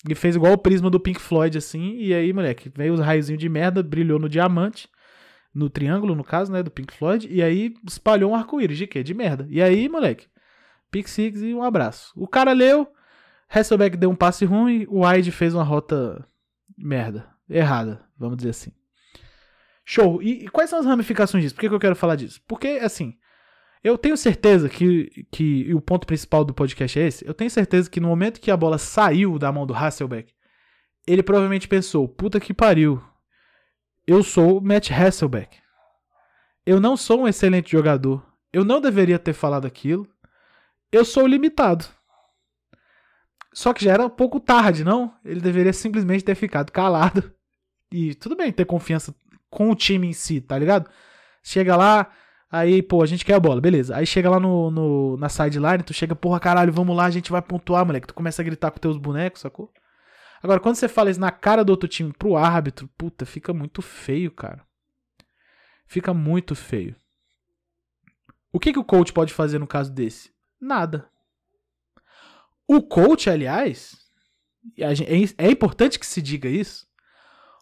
[0.08, 3.41] E fez igual o prisma do Pink Floyd assim, e aí, moleque, veio os raiozinhos
[3.41, 4.88] de merda, brilhou no diamante,
[5.54, 9.02] no triângulo, no caso, né, do Pink Floyd, e aí espalhou um arco-íris de quê?
[9.02, 9.48] De merda.
[9.50, 10.28] E aí, moleque,
[10.95, 12.13] Pick Six e um abraço.
[12.15, 12.88] O cara leu,
[13.49, 16.25] Hasselbeck deu um passe ruim, o Wide fez uma rota
[16.77, 18.71] merda, errada, vamos dizer assim.
[19.84, 20.23] Show.
[20.23, 21.53] E, e quais são as ramificações disso?
[21.53, 22.39] Por que, que eu quero falar disso?
[22.47, 23.13] Porque, assim,
[23.84, 27.27] eu tenho certeza que, que o ponto principal do podcast é esse.
[27.27, 30.34] Eu tenho certeza que no momento que a bola saiu da mão do Hasselbeck,
[31.05, 33.03] ele provavelmente pensou: puta que pariu,
[34.08, 35.58] eu sou o Matt Hasselbeck.
[36.65, 38.25] Eu não sou um excelente jogador.
[38.53, 40.08] Eu não deveria ter falado aquilo
[40.91, 41.86] eu sou limitado.
[43.54, 45.13] Só que já era um pouco tarde, não?
[45.24, 47.34] Ele deveria simplesmente ter ficado calado.
[47.91, 49.15] E tudo bem ter confiança
[49.50, 50.89] com o time em si, tá ligado?
[51.41, 52.12] Chega lá,
[52.52, 53.95] aí, pô, a gente quer a bola, beleza.
[53.95, 57.32] Aí chega lá no, no, na sideline, tu chega, porra, caralho, vamos lá, a gente
[57.32, 58.08] vai pontuar, moleque.
[58.08, 59.71] Tu começa a gritar com teus bonecos, sacou?
[60.43, 63.82] Agora, quando você fala isso na cara do outro time pro árbitro, puta, fica muito
[63.82, 64.62] feio, cara.
[65.88, 66.95] Fica muito feio.
[68.52, 70.35] O que, que o coach pode fazer no caso desse?
[70.60, 71.10] Nada.
[72.68, 73.96] O coach, aliás,
[74.78, 76.88] é, é importante que se diga isso.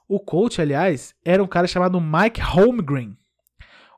[0.07, 3.17] O coach, aliás, era um cara chamado Mike Holmgren.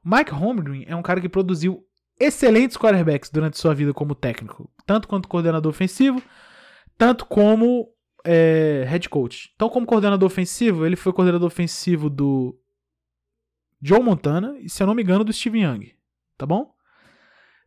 [0.03, 1.85] Mike Holmgren é um cara que produziu
[2.19, 6.21] excelentes quarterbacks durante sua vida como técnico, tanto quanto coordenador ofensivo,
[6.97, 7.89] tanto como
[8.23, 9.51] é, head coach.
[9.55, 12.57] Então, como coordenador ofensivo, ele foi coordenador ofensivo do
[13.81, 15.95] Joe Montana e, se eu não me engano, do Steven Young.
[16.37, 16.74] Tá bom?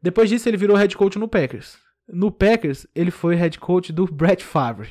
[0.02, 1.78] Depois disso, ele virou head coach no Packers.
[2.08, 4.88] No Packers, ele foi head coach do Brett Favre.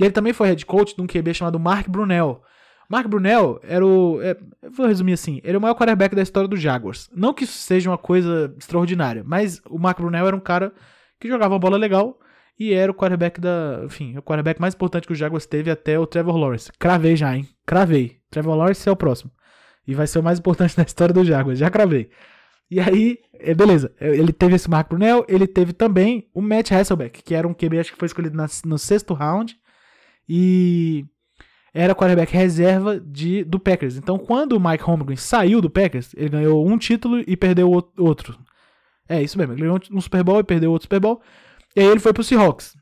[0.00, 2.42] E ele também foi head coach de um QB chamado Mark Brunell.
[2.88, 4.20] Mark Brunell era o.
[4.20, 4.36] É,
[4.70, 7.08] vou resumir assim: ele é o maior quarterback da história do Jaguars.
[7.14, 10.72] Não que isso seja uma coisa extraordinária, mas o Mark Brunell era um cara
[11.20, 12.18] que jogava uma bola legal
[12.58, 13.82] e era o quarterback da.
[13.84, 16.70] Enfim, o quarterback mais importante que o Jaguars teve até o Trevor Lawrence.
[16.78, 17.48] Cravei já, hein?
[17.64, 18.18] Cravei.
[18.30, 19.30] Trevor Lawrence é o próximo.
[19.86, 21.58] E vai ser o mais importante da história do Jaguars.
[21.58, 22.10] Já cravei.
[22.72, 23.94] E aí, é, beleza.
[24.00, 27.78] Ele teve esse Mark Brunell, ele teve também o Matt Hasselbeck, que era um QB,
[27.78, 29.54] acho que foi escolhido na, no sexto round.
[30.26, 31.04] E
[31.74, 33.98] era quarterback reserva de, do Packers.
[33.98, 38.38] Então, quando o Mike Holmgren saiu do Packers, ele ganhou um título e perdeu outro.
[39.06, 41.20] É isso mesmo, ele ganhou um Super Bowl e perdeu outro Super Bowl.
[41.76, 42.74] E aí ele foi pro Seahawks.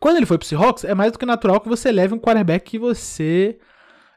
[0.00, 2.64] Quando ele foi pro Seahawks, é mais do que natural que você leve um quarterback
[2.64, 3.58] que você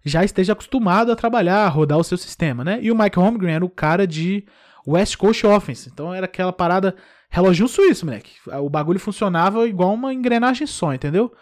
[0.06, 2.80] já esteja acostumado a trabalhar, a rodar o seu sistema, né?
[2.82, 4.46] E o Mike Holmgren era o cara de
[4.88, 5.90] West Coast Offense.
[5.90, 6.96] Então era aquela parada
[7.30, 8.32] relógio suíço, moleque.
[8.62, 11.34] O bagulho funcionava igual uma engrenagem só, entendeu?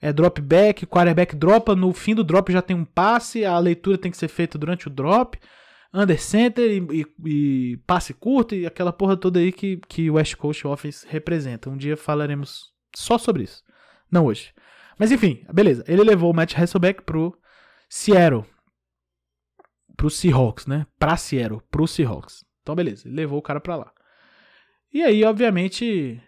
[0.00, 3.98] É drop back, quarterback dropa, no fim do drop já tem um passe, a leitura
[3.98, 5.38] tem que ser feita durante o drop,
[5.92, 10.36] under center e, e, e passe curto e aquela porra toda aí que, que West
[10.36, 11.68] Coast Offense representa.
[11.68, 13.62] Um dia falaremos só sobre isso.
[14.10, 14.52] Não hoje.
[14.98, 15.84] Mas enfim, beleza.
[15.86, 17.36] Ele levou o Matt Hasselbeck pro
[17.88, 18.44] Seattle.
[19.96, 20.86] Pro Seahawks, né?
[20.98, 22.44] Pra Seattle, pro Seahawks.
[22.62, 23.06] Então, beleza.
[23.06, 23.92] Ele levou o cara pra lá.
[24.92, 26.20] E aí, obviamente,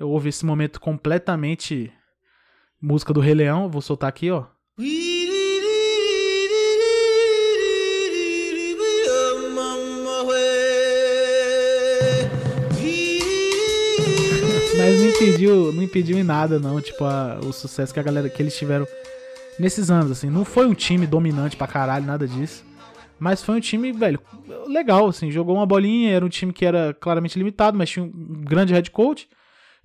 [0.00, 1.92] houve esse momento completamente
[2.80, 3.68] música do Rei Leão.
[3.70, 4.46] Vou soltar aqui, ó.
[14.76, 18.28] Mas não impediu, não impediu em nada, não, tipo, a, o sucesso que a galera
[18.28, 18.84] que eles tiveram
[19.56, 20.28] nesses anos, assim.
[20.28, 22.64] Não foi um time dominante pra caralho, nada disso.
[23.22, 24.20] Mas foi um time, velho,
[24.66, 25.30] legal, assim.
[25.30, 28.10] Jogou uma bolinha, era um time que era claramente limitado, mas tinha um
[28.42, 29.28] grande head coach.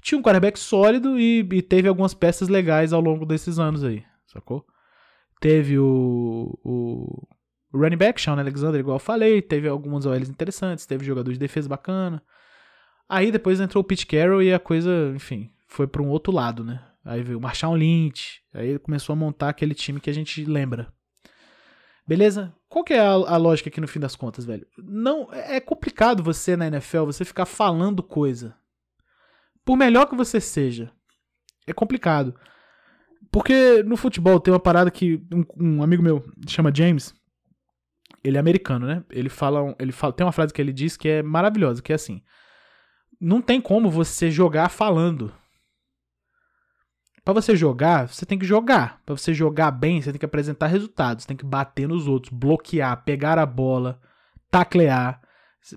[0.02, 4.04] Tinha um quarterback sólido e, e teve algumas peças legais ao longo desses anos aí,
[4.26, 4.65] sacou?
[5.39, 7.28] Teve o, o,
[7.71, 9.39] running back, Sean Alexander, igual eu falei.
[9.39, 12.23] Teve alguns OLs interessantes, teve jogador de defesa bacana.
[13.08, 16.63] Aí depois entrou o Pete Carroll e a coisa, enfim, foi para um outro lado,
[16.63, 16.84] né?
[17.06, 18.41] Aí veio o Marshall Lynch.
[18.52, 20.91] Aí começou a montar aquele time que a gente lembra.
[22.08, 22.56] Beleza?
[22.70, 24.65] Qual que é a, a, lógica aqui no fim das contas, velho?
[24.78, 28.56] Não é complicado você na NFL você ficar falando coisa.
[29.65, 30.89] Por melhor que você seja,
[31.65, 32.34] é complicado.
[33.30, 35.46] Porque no futebol tem uma parada que um,
[35.80, 37.13] um amigo meu chama James,
[38.24, 39.04] ele é americano, né?
[39.10, 41.96] Ele fala, ele fala, tem uma frase que ele diz que é maravilhosa, que é
[41.96, 42.22] assim:
[43.20, 45.34] não tem como você jogar falando.
[47.28, 49.02] Para você jogar, você tem que jogar.
[49.06, 53.04] Para você jogar bem, você tem que apresentar resultados, tem que bater nos outros, bloquear,
[53.04, 54.00] pegar a bola,
[54.50, 55.22] taclear.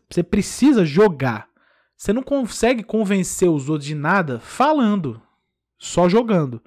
[0.09, 1.49] Você precisa jogar.
[1.97, 5.21] Você não consegue convencer os outros de nada falando,
[5.77, 6.63] só jogando.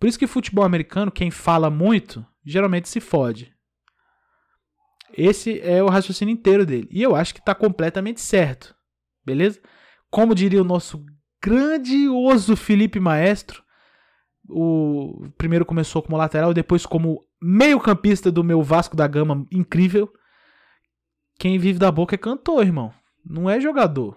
[0.00, 3.52] Por isso que futebol americano, quem fala muito, geralmente se fode.
[5.12, 6.88] Esse é o raciocínio inteiro dele.
[6.90, 8.74] E eu acho que está completamente certo.
[9.26, 9.60] Beleza?
[10.10, 11.04] Como diria o nosso
[11.44, 13.61] grandioso Felipe Maestro,
[14.52, 20.12] o primeiro começou como lateral, depois como meio-campista do meu Vasco da Gama incrível.
[21.38, 22.92] Quem vive da boca é cantor, irmão.
[23.24, 24.16] Não é jogador.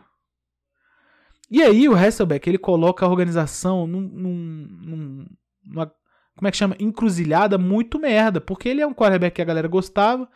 [1.50, 5.26] E aí o Hasselbeck, ele coloca a organização num, num, num,
[5.63, 5.91] numa,
[6.36, 6.76] como é que chama?
[6.80, 8.41] Encruzilhada muito merda.
[8.41, 10.28] Porque ele é um quarterback que a galera gostava.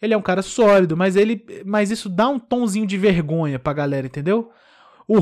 [0.00, 3.72] Ele é um cara sólido, mas ele, mas isso dá um tonzinho de vergonha pra
[3.72, 4.50] galera, entendeu?
[5.06, 5.18] O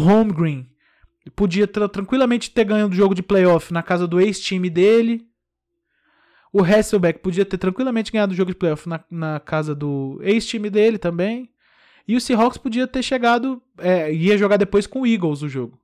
[1.24, 5.26] Holmgren, podia tranquilamente ter ganho do jogo de playoff na casa do ex-time dele.
[6.52, 10.68] O Hasselbeck podia ter tranquilamente ganhado o jogo de playoff na, na casa do ex-time
[10.68, 11.50] dele também.
[12.06, 13.62] E o Seahawks podia ter chegado.
[13.78, 15.80] É, ia jogar depois com o Eagles o jogo.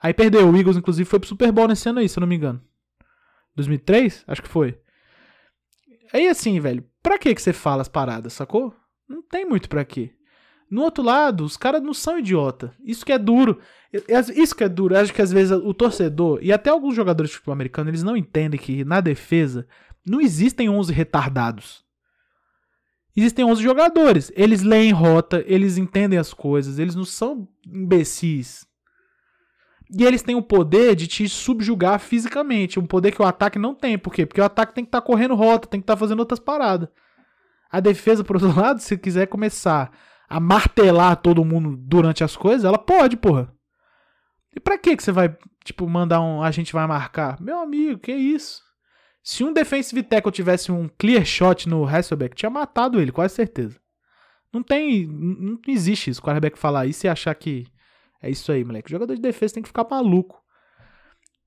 [0.00, 0.48] Aí perdeu.
[0.50, 2.60] O Eagles, inclusive, foi pro Super Bowl nesse ano aí, se eu não me engano.
[3.54, 4.24] 2003?
[4.26, 4.80] Acho que foi.
[6.12, 8.74] Aí assim, velho, pra que que você fala as paradas, sacou?
[9.08, 10.14] Não tem muito pra quê.
[10.70, 12.74] No outro lado, os caras não são idiota.
[12.84, 13.58] Isso que é duro.
[14.34, 14.94] Isso que é duro.
[14.94, 18.02] Eu acho que às vezes o torcedor e até alguns jogadores de futebol americano, eles
[18.02, 19.66] não entendem que na defesa
[20.06, 21.84] não existem 11 retardados.
[23.16, 24.30] Existem 11 jogadores.
[24.36, 28.66] Eles leem rota, eles entendem as coisas, eles não são imbecis.
[29.90, 32.78] E eles têm o poder de te subjugar fisicamente.
[32.78, 33.98] Um poder que o ataque não tem.
[33.98, 34.26] Por quê?
[34.26, 36.38] Porque o ataque tem que estar tá correndo rota, tem que estar tá fazendo outras
[36.38, 36.90] paradas.
[37.70, 39.90] A defesa, por outro lado, se quiser começar
[40.28, 43.52] a martelar todo mundo durante as coisas, ela pode, porra.
[44.54, 46.42] E pra que que você vai, tipo, mandar um.
[46.42, 47.40] A gente vai marcar?
[47.40, 48.62] Meu amigo, que isso?
[49.22, 53.78] Se um defensive tackle tivesse um clear shot no Hasselbeck, tinha matado ele, quase certeza.
[54.52, 55.06] Não tem.
[55.06, 56.20] Não existe isso.
[56.20, 57.66] O quarterback falar isso e achar que
[58.22, 58.88] é isso aí, moleque.
[58.88, 60.42] O jogador de defesa tem que ficar maluco.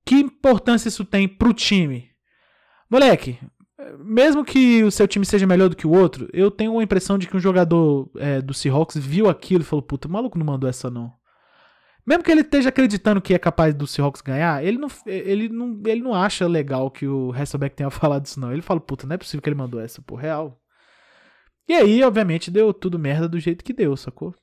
[0.04, 2.10] Que importância isso tem pro time?
[2.90, 3.38] Moleque,
[3.98, 7.18] mesmo que o seu time seja melhor do que o outro, eu tenho a impressão
[7.18, 10.46] de que um jogador é, do Seahawks viu aquilo e falou: Puta, o maluco não
[10.46, 11.12] mandou essa não.
[12.06, 15.80] Mesmo que ele esteja acreditando que é capaz do Seahawks ganhar, ele não, ele não,
[15.86, 18.52] ele não acha legal que o Hasselbeck tenha falado isso, não.
[18.52, 20.60] Ele fala: Puta, não é possível que ele mandou essa, por real.
[21.68, 24.34] E aí, obviamente, deu tudo merda do jeito que deu, sacou?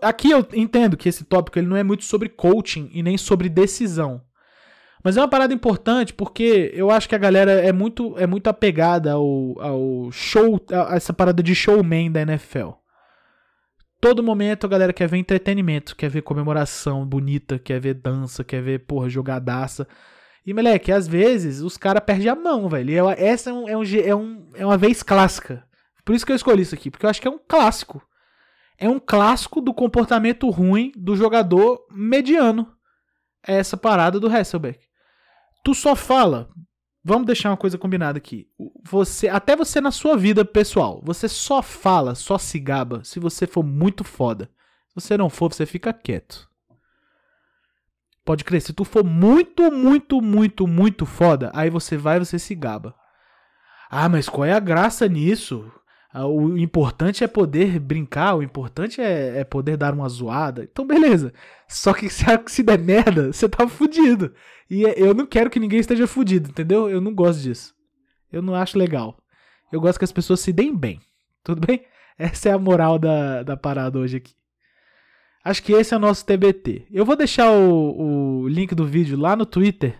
[0.00, 3.48] Aqui eu entendo que esse tópico ele não é muito sobre coaching e nem sobre
[3.48, 4.22] decisão.
[5.04, 8.48] Mas é uma parada importante porque eu acho que a galera é muito, é muito
[8.48, 12.70] apegada ao, ao show, a essa parada de showman da NFL.
[14.00, 18.62] Todo momento a galera quer ver entretenimento, quer ver comemoração bonita, quer ver dança, quer
[18.62, 19.86] ver, porra, jogadaça.
[20.46, 23.10] E, moleque, às vezes os caras perdem a mão, velho.
[23.10, 25.64] Essa é, um, é, um, é, um, é uma vez clássica.
[26.02, 28.02] Por isso que eu escolhi isso aqui, porque eu acho que é um clássico.
[28.78, 32.72] É um clássico do comportamento ruim do jogador mediano.
[33.46, 34.93] É essa parada do Hasselbeck.
[35.64, 36.48] Tu só fala.
[37.02, 38.48] Vamos deixar uma coisa combinada aqui.
[38.82, 43.46] Você, até você na sua vida pessoal, você só fala, só se gaba se você
[43.46, 44.50] for muito foda.
[44.88, 46.48] Se você não for, você fica quieto.
[48.24, 52.54] Pode crer, se tu for muito, muito, muito, muito foda, aí você vai você se
[52.54, 52.94] gaba.
[53.90, 55.70] Ah, mas qual é a graça nisso?
[56.16, 60.62] Ah, o importante é poder brincar, o importante é, é, poder dar uma zoada.
[60.62, 61.34] Então, beleza.
[61.66, 64.32] Só que se, se der merda, você tá fudido.
[64.70, 66.88] E é, eu não quero que ninguém esteja fudido, entendeu?
[66.88, 67.74] Eu não gosto disso.
[68.30, 69.18] Eu não acho legal.
[69.72, 71.00] Eu gosto que as pessoas se deem bem.
[71.42, 71.84] Tudo bem?
[72.16, 74.34] Essa é a moral da, da parada hoje aqui.
[75.44, 76.86] Acho que esse é o nosso TBT.
[76.92, 79.98] Eu vou deixar o, o link do vídeo lá no Twitter.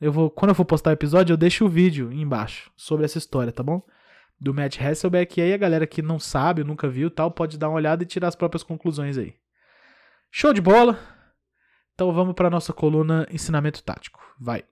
[0.00, 3.18] Eu vou, quando eu for postar o episódio, eu deixo o vídeo embaixo sobre essa
[3.18, 3.82] história, tá bom?
[4.38, 5.38] Do Matt Hasselbeck.
[5.38, 8.06] E aí a galera que não sabe, nunca viu tal, pode dar uma olhada e
[8.06, 9.34] tirar as próprias conclusões aí.
[10.30, 10.98] Show de bola!
[11.94, 14.20] Então vamos para nossa coluna Ensinamento Tático.
[14.38, 14.64] Vai!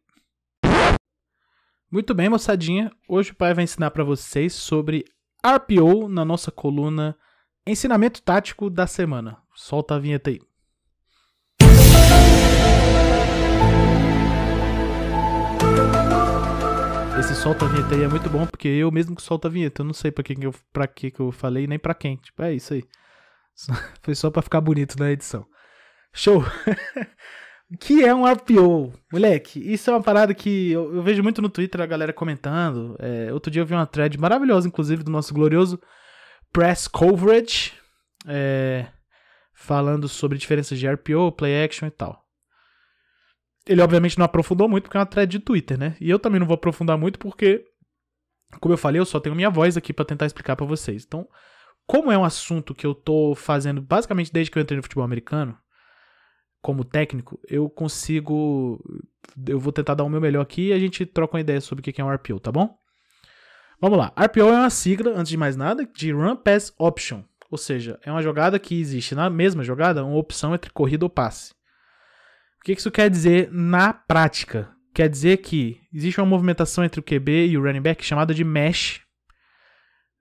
[1.90, 2.90] Muito bem, moçadinha.
[3.08, 5.04] Hoje o pai vai ensinar para vocês sobre
[5.46, 7.16] RPO na nossa coluna
[7.66, 9.38] Ensinamento Tático da semana.
[9.54, 10.40] Solta a vinheta aí.
[17.24, 19.80] Esse solta a vinheta aí é muito bom, porque eu mesmo que solto a vinheta,
[19.80, 22.16] eu não sei pra que, que, eu, pra que, que eu falei, nem pra quem.
[22.16, 22.84] Tipo, é isso aí.
[24.02, 25.46] Foi só pra ficar bonito na edição.
[26.12, 26.44] Show!
[27.80, 28.92] que é um RPO?
[29.10, 32.94] Moleque, isso é uma parada que eu, eu vejo muito no Twitter a galera comentando.
[32.98, 35.80] É, outro dia eu vi uma thread maravilhosa, inclusive, do nosso glorioso
[36.52, 37.72] Press Coverage,
[38.28, 38.86] é,
[39.54, 42.22] falando sobre diferenças de RPO, Play Action e tal.
[43.66, 45.96] Ele obviamente não aprofundou muito porque é uma thread de Twitter, né?
[46.00, 47.64] E eu também não vou aprofundar muito porque,
[48.60, 51.04] como eu falei, eu só tenho minha voz aqui para tentar explicar para vocês.
[51.06, 51.26] Então,
[51.86, 55.04] como é um assunto que eu tô fazendo basicamente desde que eu entrei no futebol
[55.04, 55.56] americano,
[56.64, 58.82] como técnico, eu consigo.
[59.46, 61.80] Eu vou tentar dar o meu melhor aqui e a gente troca uma ideia sobre
[61.80, 62.74] o que é um RPO, tá bom?
[63.78, 64.14] Vamos lá.
[64.16, 67.22] RPO é uma sigla, antes de mais nada, de Run Pass Option.
[67.50, 71.10] Ou seja, é uma jogada que existe na mesma jogada uma opção entre corrida ou
[71.10, 71.54] passe.
[72.64, 74.70] O que isso quer dizer na prática?
[74.94, 78.42] Quer dizer que existe uma movimentação entre o QB e o running back chamada de
[78.42, 79.02] mesh.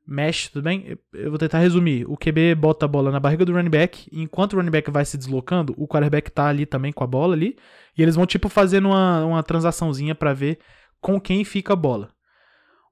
[0.05, 0.99] Mesh, tudo bem?
[1.13, 2.05] Eu vou tentar resumir.
[2.05, 4.91] O QB bota a bola na barriga do running back, e enquanto o running back
[4.91, 7.55] vai se deslocando, o quarterback tá ali também com a bola ali,
[7.97, 10.59] e eles vão tipo fazendo uma, uma transaçãozinha para ver
[10.99, 12.09] com quem fica a bola.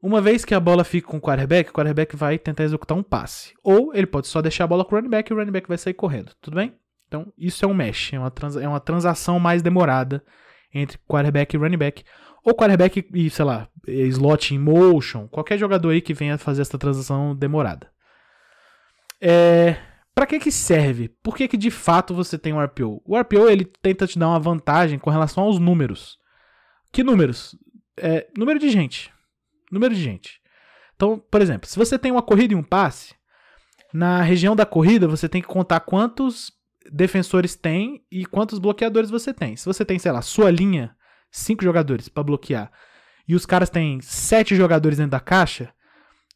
[0.02, 3.04] Uma vez que a bola fica com o quarterback, o quarterback vai tentar executar um
[3.04, 3.54] passe.
[3.62, 5.68] Ou ele pode só deixar a bola com o running back e o running back
[5.68, 6.32] vai sair correndo.
[6.40, 6.74] Tudo bem?
[7.12, 10.24] Então, isso é um mesh, é uma, trans, é uma transação mais demorada
[10.74, 12.06] entre quarterback e running back.
[12.42, 16.78] Ou quarterback e, sei lá, slot in motion, qualquer jogador aí que venha fazer essa
[16.78, 17.92] transação demorada.
[19.20, 19.76] É,
[20.16, 21.10] para que que serve?
[21.22, 23.02] Por que que de fato você tem um RPO?
[23.06, 26.18] O RPO ele tenta te dar uma vantagem com relação aos números.
[26.94, 27.58] Que números?
[27.98, 29.12] É, número de gente.
[29.70, 30.40] Número de gente.
[30.96, 33.14] Então, por exemplo, se você tem uma corrida e um passe,
[33.94, 36.61] na região da corrida você tem que contar quantos
[36.92, 39.56] defensores tem e quantos bloqueadores você tem.
[39.56, 40.96] Se você tem, sei lá, sua linha,
[41.30, 42.72] cinco jogadores para bloquear,
[43.28, 45.74] e os caras têm sete jogadores dentro da caixa,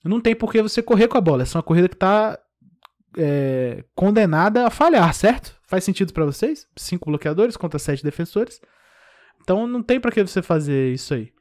[0.04, 1.44] não tem por que você correr com a bola.
[1.44, 2.40] Essa é uma corrida que tá
[3.18, 5.58] é, condenada a falhar, certo?
[5.64, 6.68] Faz sentido para vocês?
[6.76, 8.62] Cinco bloqueadores contra sete defensores.
[9.42, 11.34] Então não tem para que você fazer isso aí.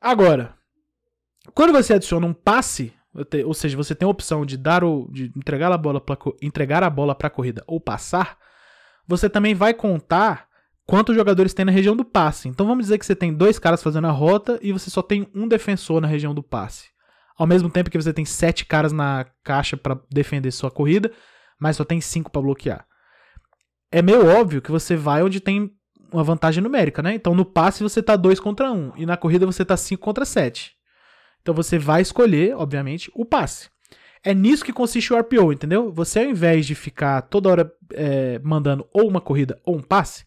[0.00, 0.54] Agora,
[1.54, 2.92] quando você adiciona um passe,
[3.44, 6.82] ou seja, você tem a opção de dar o, de entregar a bola pra, entregar
[6.82, 8.36] a bola para a corrida ou passar,
[9.06, 10.46] você também vai contar
[10.86, 12.48] quantos jogadores tem na região do passe.
[12.48, 15.28] Então vamos dizer que você tem dois caras fazendo a rota e você só tem
[15.34, 16.88] um defensor na região do passe.
[17.38, 21.12] Ao mesmo tempo que você tem sete caras na caixa para defender sua corrida,
[21.60, 22.86] mas só tem cinco para bloquear.
[23.90, 25.70] É meio óbvio que você vai onde tem
[26.12, 27.14] uma vantagem numérica, né?
[27.14, 30.02] Então no passe você tá 2 contra 1 um, e na corrida você tá 5
[30.02, 30.75] contra 7.
[31.46, 33.68] Então você vai escolher, obviamente, o passe.
[34.24, 35.92] É nisso que consiste o RPO, entendeu?
[35.92, 40.26] Você ao invés de ficar toda hora é, mandando ou uma corrida ou um passe,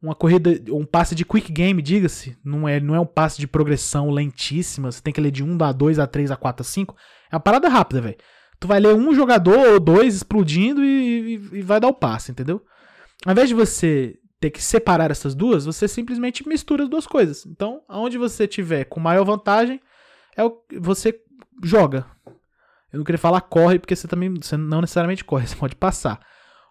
[0.00, 3.48] uma corrida, um passe de quick game, diga-se, não é, não é um passe de
[3.48, 6.64] progressão lentíssima, você tem que ler de 1 a 2 a 3 a 4 a
[6.64, 6.96] 5.
[7.32, 8.16] É uma parada rápida, velho.
[8.60, 12.30] Tu vai ler um jogador ou dois explodindo e, e, e vai dar o passe,
[12.30, 12.62] entendeu?
[13.26, 17.44] Ao invés de você ter que separar essas duas, você simplesmente mistura as duas coisas.
[17.44, 19.80] Então, aonde você tiver com maior vantagem,
[20.36, 21.20] é o você
[21.62, 22.06] joga.
[22.92, 26.20] Eu não queria falar corre, porque você também você não necessariamente corre, você pode passar.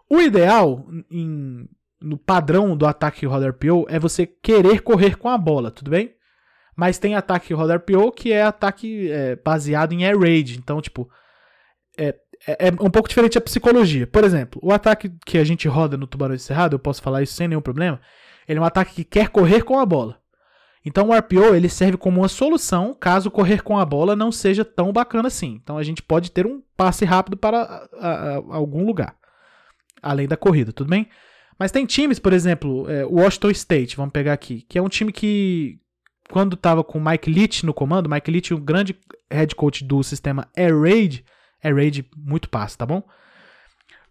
[0.09, 1.67] O ideal em,
[2.01, 6.13] no padrão do ataque roda RPO é você querer correr com a bola, tudo bem?
[6.75, 10.57] Mas tem ataque roda RPO que é ataque é, baseado em air raid.
[10.57, 11.09] Então, tipo,
[11.97, 12.15] é,
[12.47, 14.07] é, é, um pouco diferente a psicologia.
[14.07, 17.33] Por exemplo, o ataque que a gente roda no Tubarão Cerrado, eu posso falar isso
[17.33, 18.01] sem nenhum problema,
[18.47, 20.19] ele é um ataque que quer correr com a bola.
[20.85, 24.65] Então o RPO ele serve como uma solução caso correr com a bola não seja
[24.65, 25.59] tão bacana assim.
[25.63, 29.15] Então a gente pode ter um passe rápido para a, a, algum lugar,
[30.01, 31.07] além da corrida, tudo bem?
[31.57, 34.89] Mas tem times, por exemplo, é, o Washington State, vamos pegar aqui, que é um
[34.89, 35.79] time que,
[36.29, 38.95] quando estava com Mike Leach no comando, Mike Leach, o grande
[39.31, 41.23] head coach do sistema Air Raid,
[41.63, 43.03] Air Raid muito passe, tá bom?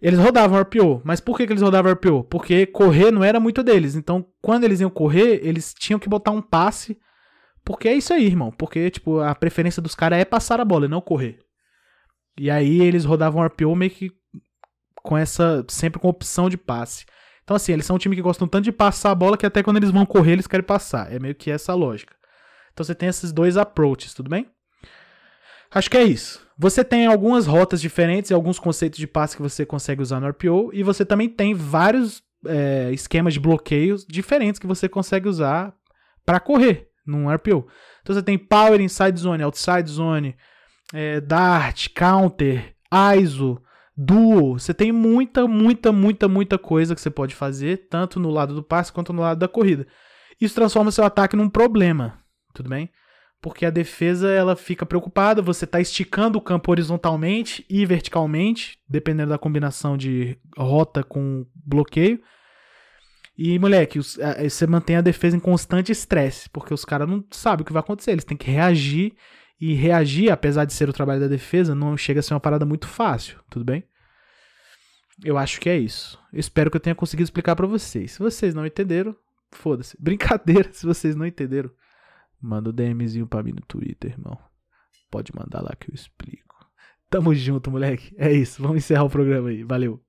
[0.02, 1.00] Eles rodavam RPO.
[1.04, 2.24] Mas por que, que eles rodavam RPO?
[2.24, 3.94] Porque correr não era muito deles.
[3.94, 6.98] Então, quando eles iam correr, eles tinham que botar um passe.
[7.64, 8.50] Porque é isso aí, irmão.
[8.50, 11.38] Porque, tipo, a preferência dos caras é passar a bola e não correr.
[12.36, 14.10] E aí eles rodavam RPO meio que
[14.96, 15.64] com essa.
[15.68, 17.06] sempre com opção de passe.
[17.44, 19.62] Então, assim, eles são um time que gostam tanto de passar a bola que até
[19.62, 21.12] quando eles vão correr, eles querem passar.
[21.12, 22.16] É meio que essa lógica.
[22.72, 24.50] Então você tem esses dois approaches, tudo bem?
[25.70, 26.44] Acho que é isso.
[26.62, 30.28] Você tem algumas rotas diferentes e alguns conceitos de passe que você consegue usar no
[30.28, 35.74] RPO, e você também tem vários é, esquemas de bloqueios diferentes que você consegue usar
[36.24, 37.66] para correr num RPO.
[38.00, 40.36] Então você tem Power, Inside Zone, Outside Zone,
[40.94, 42.76] é, Dart, Counter,
[43.20, 43.60] ISO,
[43.96, 44.56] Duo.
[44.56, 48.62] Você tem muita, muita, muita, muita coisa que você pode fazer, tanto no lado do
[48.62, 49.84] passe quanto no lado da corrida.
[50.40, 52.20] Isso transforma seu ataque num problema,
[52.54, 52.88] tudo bem?
[53.42, 59.30] Porque a defesa ela fica preocupada, você está esticando o campo horizontalmente e verticalmente, dependendo
[59.30, 62.22] da combinação de rota com bloqueio.
[63.36, 67.66] E, moleque, você mantém a defesa em constante estresse, porque os caras não sabem o
[67.66, 69.14] que vai acontecer, eles têm que reagir,
[69.60, 72.64] e reagir, apesar de ser o trabalho da defesa, não chega a ser uma parada
[72.64, 73.84] muito fácil, tudo bem?
[75.24, 76.18] Eu acho que é isso.
[76.32, 78.12] Espero que eu tenha conseguido explicar para vocês.
[78.12, 79.16] Se vocês não entenderam,
[79.52, 79.96] foda-se.
[80.02, 81.70] Brincadeira se vocês não entenderam.
[82.42, 84.36] Manda o um DMzinho pra mim no Twitter, irmão.
[85.08, 86.68] Pode mandar lá que eu explico.
[87.08, 88.12] Tamo junto, moleque.
[88.18, 88.60] É isso.
[88.60, 89.62] Vamos encerrar o programa aí.
[89.62, 90.02] Valeu.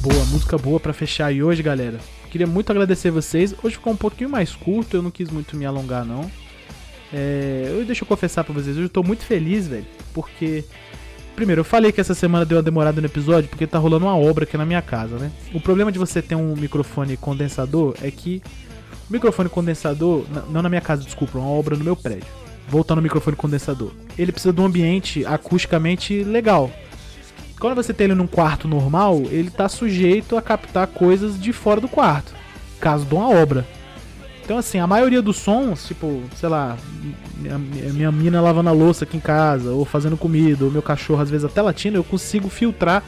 [0.00, 1.98] Boa, música boa para fechar aí hoje, galera.
[2.30, 3.52] Queria muito agradecer vocês.
[3.64, 6.30] Hoje ficou um pouquinho mais curto, eu não quis muito me alongar, não.
[7.12, 10.64] É, eu, deixa eu confessar pra vocês, hoje eu tô muito feliz, velho, porque
[11.34, 14.16] Primeiro, eu falei que essa semana deu uma demorada no episódio porque tá rolando uma
[14.16, 15.30] obra aqui na minha casa, né?
[15.54, 18.42] O problema de você ter um microfone condensador é que
[19.08, 22.28] o microfone condensador, não na minha casa, desculpa, uma obra no meu prédio.
[22.68, 23.90] Voltando ao microfone condensador.
[24.16, 26.70] Ele precisa de um ambiente acusticamente legal.
[27.58, 31.80] Quando você tem ele num quarto normal, ele tá sujeito a captar coisas de fora
[31.80, 32.32] do quarto,
[32.80, 33.66] caso de uma obra.
[34.50, 36.76] Então, assim, a maioria dos sons, tipo, sei lá,
[37.36, 41.22] minha, minha mina lavando a louça aqui em casa, ou fazendo comida, ou meu cachorro
[41.22, 43.04] às vezes até latindo, eu consigo filtrar,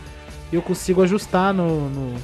[0.52, 2.14] eu consigo ajustar no, no,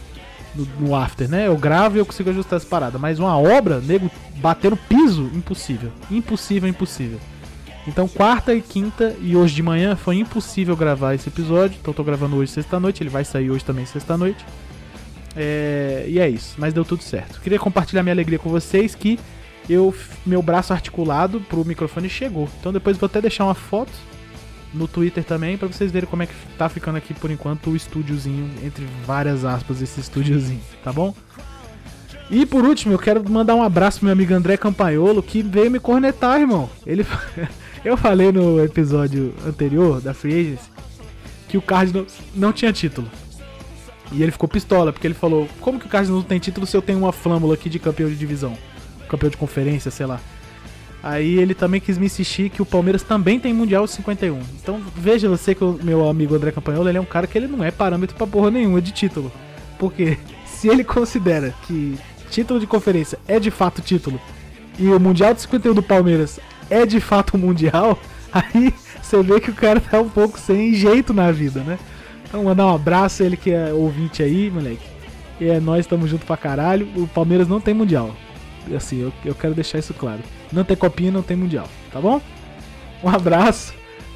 [0.55, 1.49] no, no after, né?
[1.49, 2.97] Eu gravo e eu consigo ajustar essa parada.
[2.97, 5.91] Mas uma obra, nego, bater no piso, impossível.
[6.09, 7.19] Impossível, impossível.
[7.89, 11.77] Então, quarta e quinta e hoje de manhã foi impossível gravar esse episódio.
[11.83, 13.03] Então, tô gravando hoje sexta-noite.
[13.03, 14.47] Ele vai sair hoje também sexta-noite.
[15.41, 17.41] É, e é isso, mas deu tudo certo.
[17.41, 19.21] Queria compartilhar minha alegria com vocês que
[19.71, 19.95] eu
[20.27, 22.49] meu braço articulado pro microfone chegou.
[22.59, 23.93] Então depois vou até deixar uma foto
[24.75, 27.77] no Twitter também para vocês verem como é que tá ficando aqui por enquanto o
[27.77, 31.15] estúdiozinho, entre várias aspas, esse estúdiozinho, tá bom?
[32.29, 35.71] E por último, eu quero mandar um abraço pro meu amigo André Campaiolo que veio
[35.71, 36.69] me cornetar, irmão.
[36.85, 37.07] Ele
[37.85, 40.71] eu falei no episódio anterior da Free Agency
[41.49, 43.09] que o Cardinals não tinha título.
[44.13, 46.77] E ele ficou pistola, porque ele falou: Como que o Cardinals não tem título se
[46.77, 48.57] eu tenho uma flâmula aqui de campeão de divisão?
[49.09, 50.21] Campeão de conferência, sei lá.
[51.03, 54.41] Aí ele também quis me insistir que o Palmeiras também tem Mundial 51.
[54.61, 57.47] Então veja você que o meu amigo André Campanhola ele é um cara que ele
[57.47, 59.31] não é parâmetro pra porra nenhuma de título.
[59.79, 61.97] Porque se ele considera que
[62.31, 64.21] título de conferência é de fato título
[64.79, 66.39] e o Mundial de 51 do Palmeiras
[66.69, 67.99] é de fato um Mundial,
[68.33, 71.79] aí você vê que o cara tá um pouco sem jeito na vida, né?
[72.29, 74.87] Então mandar um abraço, ele que é ouvinte aí, moleque.
[75.41, 76.87] E é nós, tamo junto pra caralho.
[76.95, 78.15] O Palmeiras não tem mundial.
[78.77, 80.21] Assim, eu, eu quero deixar isso claro.
[80.53, 82.21] Não tem copinha, não tem mundial, tá bom?
[83.03, 83.73] Um abraço.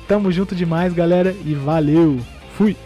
[0.07, 1.35] Tamo junto demais, galera.
[1.45, 2.21] E valeu.
[2.57, 2.77] Fui.